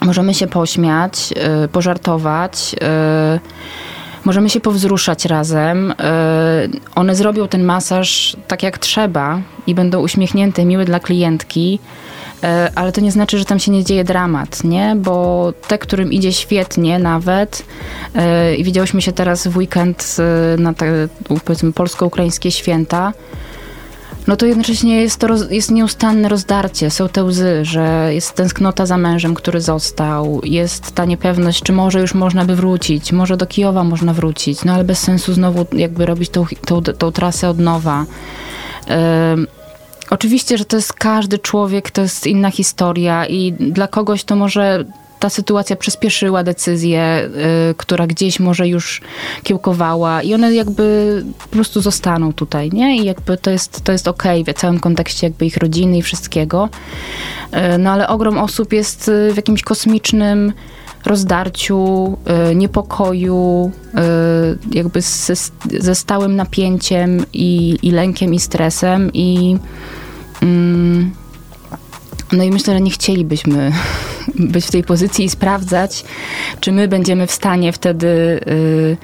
[0.02, 1.34] Możemy się pośmiać,
[1.66, 2.76] y, pożartować,
[3.36, 5.92] y, możemy się powzruszać razem.
[5.92, 5.96] Y,
[6.96, 11.80] one zrobią ten masaż tak jak trzeba i będą uśmiechnięte, miłe dla klientki
[12.76, 14.96] ale to nie znaczy, że tam się nie dzieje dramat, nie?
[14.98, 17.66] Bo te, którym idzie świetnie nawet
[18.58, 20.18] i widziałyśmy się teraz w weekend
[20.58, 21.08] na te,
[21.46, 23.14] powiedzmy, polsko-ukraińskie święta,
[24.28, 28.86] no to jednocześnie jest to roz, jest nieustanne rozdarcie, są te łzy, że jest tęsknota
[28.86, 33.46] za mężem, który został, jest ta niepewność, czy może już można by wrócić, może do
[33.46, 37.60] Kijowa można wrócić, no ale bez sensu znowu jakby robić tą, tą, tą trasę od
[37.60, 38.06] nowa.
[40.10, 44.86] Oczywiście, że to jest każdy człowiek, to jest inna historia i dla kogoś to może
[45.26, 47.30] ta sytuacja przyspieszyła decyzję,
[47.72, 49.02] y, która gdzieś może już
[49.44, 52.98] kiełkowała i one jakby po prostu zostaną tutaj, nie?
[52.98, 56.02] I jakby to jest, to jest okej okay w całym kontekście jakby ich rodziny i
[56.02, 56.70] wszystkiego.
[57.54, 60.54] Y, no ale ogrom osób jest y, w jakimś kosmicznym
[61.06, 62.18] rozdarciu,
[62.56, 63.72] niepokoju,
[64.72, 65.34] jakby ze,
[65.80, 69.58] ze stałym napięciem i, i lękiem i stresem i
[70.42, 71.12] mm,
[72.32, 73.72] no i myślę, że nie chcielibyśmy
[74.54, 76.06] być w tej pozycji i sprawdzać,
[76.60, 78.98] czy my będziemy w stanie wtedy y,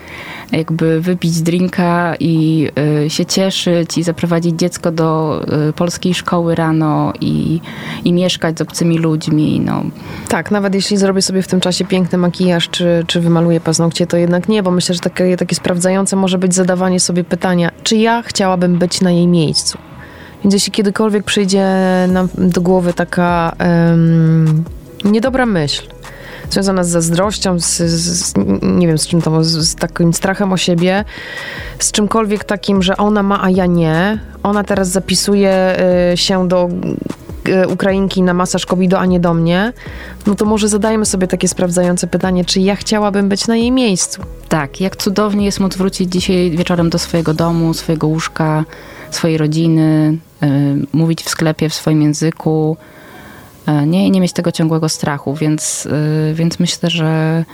[0.51, 2.67] jakby wypić drinka i
[3.05, 7.61] y, się cieszyć i zaprowadzić dziecko do y, polskiej szkoły rano i,
[8.03, 9.59] i mieszkać z obcymi ludźmi.
[9.59, 9.84] No.
[10.28, 14.17] Tak, nawet jeśli zrobię sobie w tym czasie piękny makijaż, czy, czy wymaluję paznokcie, to
[14.17, 18.22] jednak nie, bo myślę, że takie, takie sprawdzające może być zadawanie sobie pytania, czy ja
[18.22, 19.91] chciałabym być na jej miejscu.
[20.44, 21.66] Więc jeśli kiedykolwiek przyjdzie
[22.08, 24.64] nam do głowy taka um,
[25.04, 25.84] niedobra myśl,
[26.50, 31.06] związana z zazdrością, z, z, nie wiem z czym to, z, takim strachem o siebie,
[31.80, 34.20] z czymkolwiek takim, że ona ma, a ja nie.
[34.44, 35.78] Ona teraz zapisuje
[36.14, 36.70] y, się do
[37.48, 39.74] y, Ukrainki na masaż COVID, a nie do mnie,
[40.28, 44.22] no to może zadajmy sobie takie sprawdzające pytanie, czy ja chciałabym być na jej miejscu.
[44.50, 48.66] Tak, jak cudownie jest móc wrócić dzisiaj wieczorem do swojego domu, swojego łóżka,
[49.12, 50.18] swojej rodziny,
[50.94, 52.78] mówić w sklepie w swoim języku,
[53.68, 57.46] y, nie, nie mieć tego ciągłego strachu, więc, y, więc myślę, że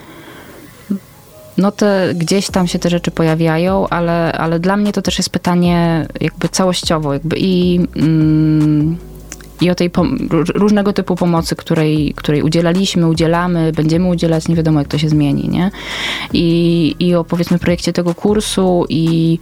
[1.58, 5.30] no te, gdzieś tam się te rzeczy pojawiają, ale, ale dla mnie to też jest
[5.30, 8.98] pytanie jakby całościowo, jakby i mm,
[9.62, 9.92] i o tej
[10.56, 15.50] różnego typu pomocy, której, której udzielaliśmy, udzielamy, będziemy udzielać, nie wiadomo jak to się zmieni,
[15.50, 15.72] nie?
[16.34, 19.40] I, i o powiedzmy projekcie tego kursu i,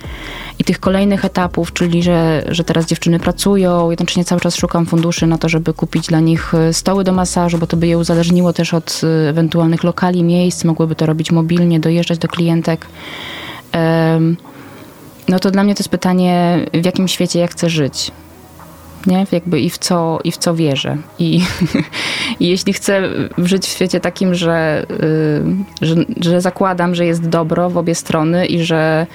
[0.59, 5.28] i tych kolejnych etapów, czyli że, że teraz dziewczyny pracują, jednocześnie cały czas szukam funduszy
[5.28, 8.74] na to, żeby kupić dla nich stoły do masażu, bo to by je uzależniło też
[8.74, 12.88] od y, ewentualnych lokali, miejsc, mogłyby to robić mobilnie, dojeżdżać do klientek.
[15.28, 18.11] No to dla mnie to jest pytanie, w jakim świecie ja chcę żyć
[19.08, 19.26] nie?
[19.32, 20.97] Jakby i w co, i w co wierzę.
[21.20, 21.41] I,
[22.39, 23.01] I jeśli chcę
[23.38, 24.86] żyć w świecie takim, że,
[25.82, 29.08] y, że, że zakładam, że jest dobro w obie strony i że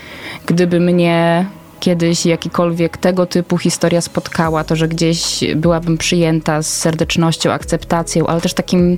[0.47, 1.47] gdyby mnie
[1.80, 8.41] kiedyś jakikolwiek tego typu historia spotkała, to że gdzieś byłabym przyjęta z serdecznością, akceptacją, ale
[8.41, 8.97] też takim,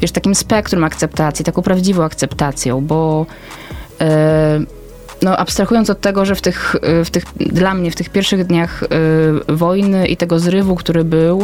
[0.00, 3.26] wiesz, takim spektrum akceptacji, taką prawdziwą akceptacją, bo
[4.00, 4.06] yy,
[5.22, 8.46] no, abstrahując od tego, że w tych, y, w tych, dla mnie w tych pierwszych
[8.46, 11.42] dniach y, wojny i tego zrywu, który był,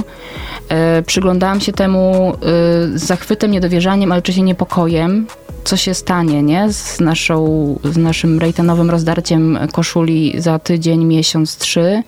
[0.99, 5.27] y, przyglądałam się temu y, z zachwytem, niedowierzaniem, ale oczywiście niepokojem,
[5.64, 6.72] co się stanie, nie?
[6.72, 12.03] Z, naszą, z naszym rejtenowym rozdarciem koszuli za tydzień, miesiąc, trzy.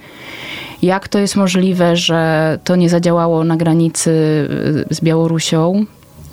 [0.83, 4.11] Jak to jest możliwe, że to nie zadziałało na granicy
[4.91, 5.87] z Białorusią,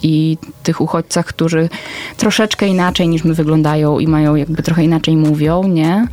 [0.04, 1.70] i tych uchodźcach, którzy
[2.18, 6.08] troszeczkę inaczej niż my wyglądają i mają jakby trochę inaczej mówią, nie?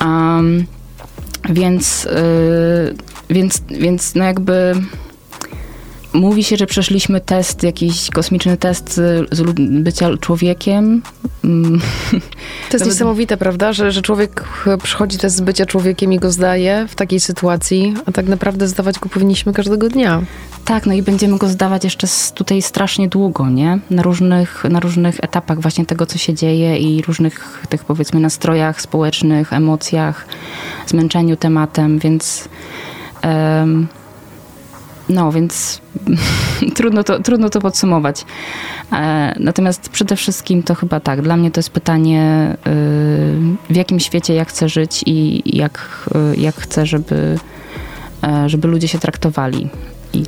[0.00, 0.66] Um,
[1.48, 2.94] więc, yy,
[3.30, 4.74] więc, więc no jakby
[6.12, 8.94] Mówi się, że przeszliśmy test, jakiś kosmiczny test
[9.30, 9.42] z
[9.82, 11.02] bycia człowiekiem.
[11.44, 11.80] Mm.
[12.70, 13.72] To jest niesamowite, prawda?
[13.72, 14.44] Że, że człowiek
[14.82, 18.98] przychodzi test z bycia człowiekiem i go zdaje w takiej sytuacji, a tak naprawdę zdawać
[18.98, 20.22] go powinniśmy każdego dnia.
[20.64, 23.78] Tak, no i będziemy go zdawać jeszcze tutaj strasznie długo, nie?
[23.90, 28.80] Na różnych, na różnych etapach właśnie tego, co się dzieje i różnych tych powiedzmy nastrojach
[28.80, 30.26] społecznych, emocjach,
[30.86, 32.48] zmęczeniu tematem, więc...
[33.24, 33.88] Um,
[35.10, 35.80] no, więc
[36.76, 38.24] trudno, to, trudno to podsumować.
[38.92, 44.00] E, natomiast przede wszystkim to chyba tak, dla mnie to jest pytanie, y, w jakim
[44.00, 47.38] świecie ja chcę żyć i jak, y, jak chcę, żeby,
[48.24, 49.68] e, żeby ludzie się traktowali.
[50.12, 50.22] I...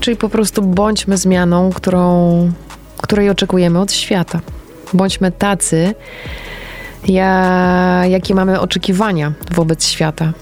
[0.00, 2.52] Czyli po prostu bądźmy zmianą, którą,
[3.02, 4.40] której oczekujemy od świata.
[4.94, 5.94] Bądźmy tacy,
[7.08, 10.32] ja, jakie mamy oczekiwania wobec świata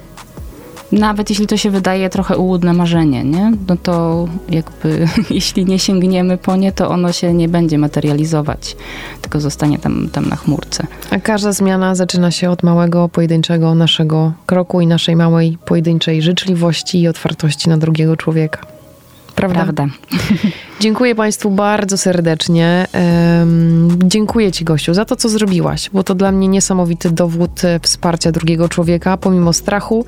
[0.93, 3.53] nawet jeśli to się wydaje trochę ułudne marzenie, nie?
[3.68, 8.76] No to jakby jeśli nie sięgniemy po nie, to ono się nie będzie materializować,
[9.20, 10.86] tylko zostanie tam, tam na chmurce.
[11.11, 17.01] A każda zmiana zaczyna się od małego, pojedynczego naszego kroku i naszej małej, pojedynczej życzliwości
[17.01, 18.80] i otwartości na drugiego człowieka.
[19.41, 19.62] Prawda?
[19.64, 19.86] Prawda.
[20.80, 22.86] Dziękuję Państwu bardzo serdecznie.
[24.05, 28.32] Dziękuję Ci, Gościu, za to, co zrobiłaś, bo to dla mnie niesamowity dowód e, wsparcia
[28.32, 30.05] drugiego człowieka, pomimo strachu,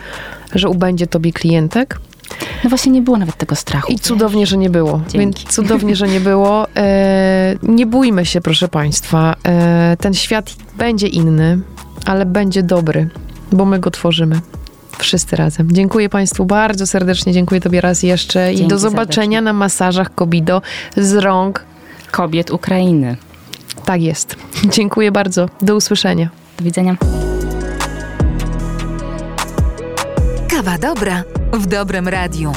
[0.55, 2.01] że ubędzie Tobie klientek.
[2.65, 3.93] No właśnie nie było nawet tego strachu.
[3.93, 5.01] I cudownie, że nie było.
[5.09, 5.19] Dzięki.
[5.19, 6.67] Więc cudownie, że nie było.
[6.77, 9.37] E, nie bójmy się, proszę Państwa.
[9.45, 11.61] E, ten świat będzie inny,
[12.07, 13.09] ale będzie dobry,
[13.53, 14.41] bo my go tworzymy.
[14.99, 15.73] Wszyscy razem.
[15.73, 17.33] Dziękuję Państwu bardzo serdecznie.
[17.33, 18.53] Dziękuję Tobie raz jeszcze.
[18.53, 19.43] I Dzięki do zobaczenia serdecznie.
[19.43, 20.63] na masażach Kobido
[20.97, 21.65] z rąk.
[22.11, 23.17] Kobiet Ukrainy.
[23.85, 24.37] Tak jest.
[24.75, 25.49] Dziękuję bardzo.
[25.63, 26.31] Do usłyszenia.
[26.59, 26.97] Do widzenia.
[30.49, 32.53] Kawa dobra w dobrym radiu.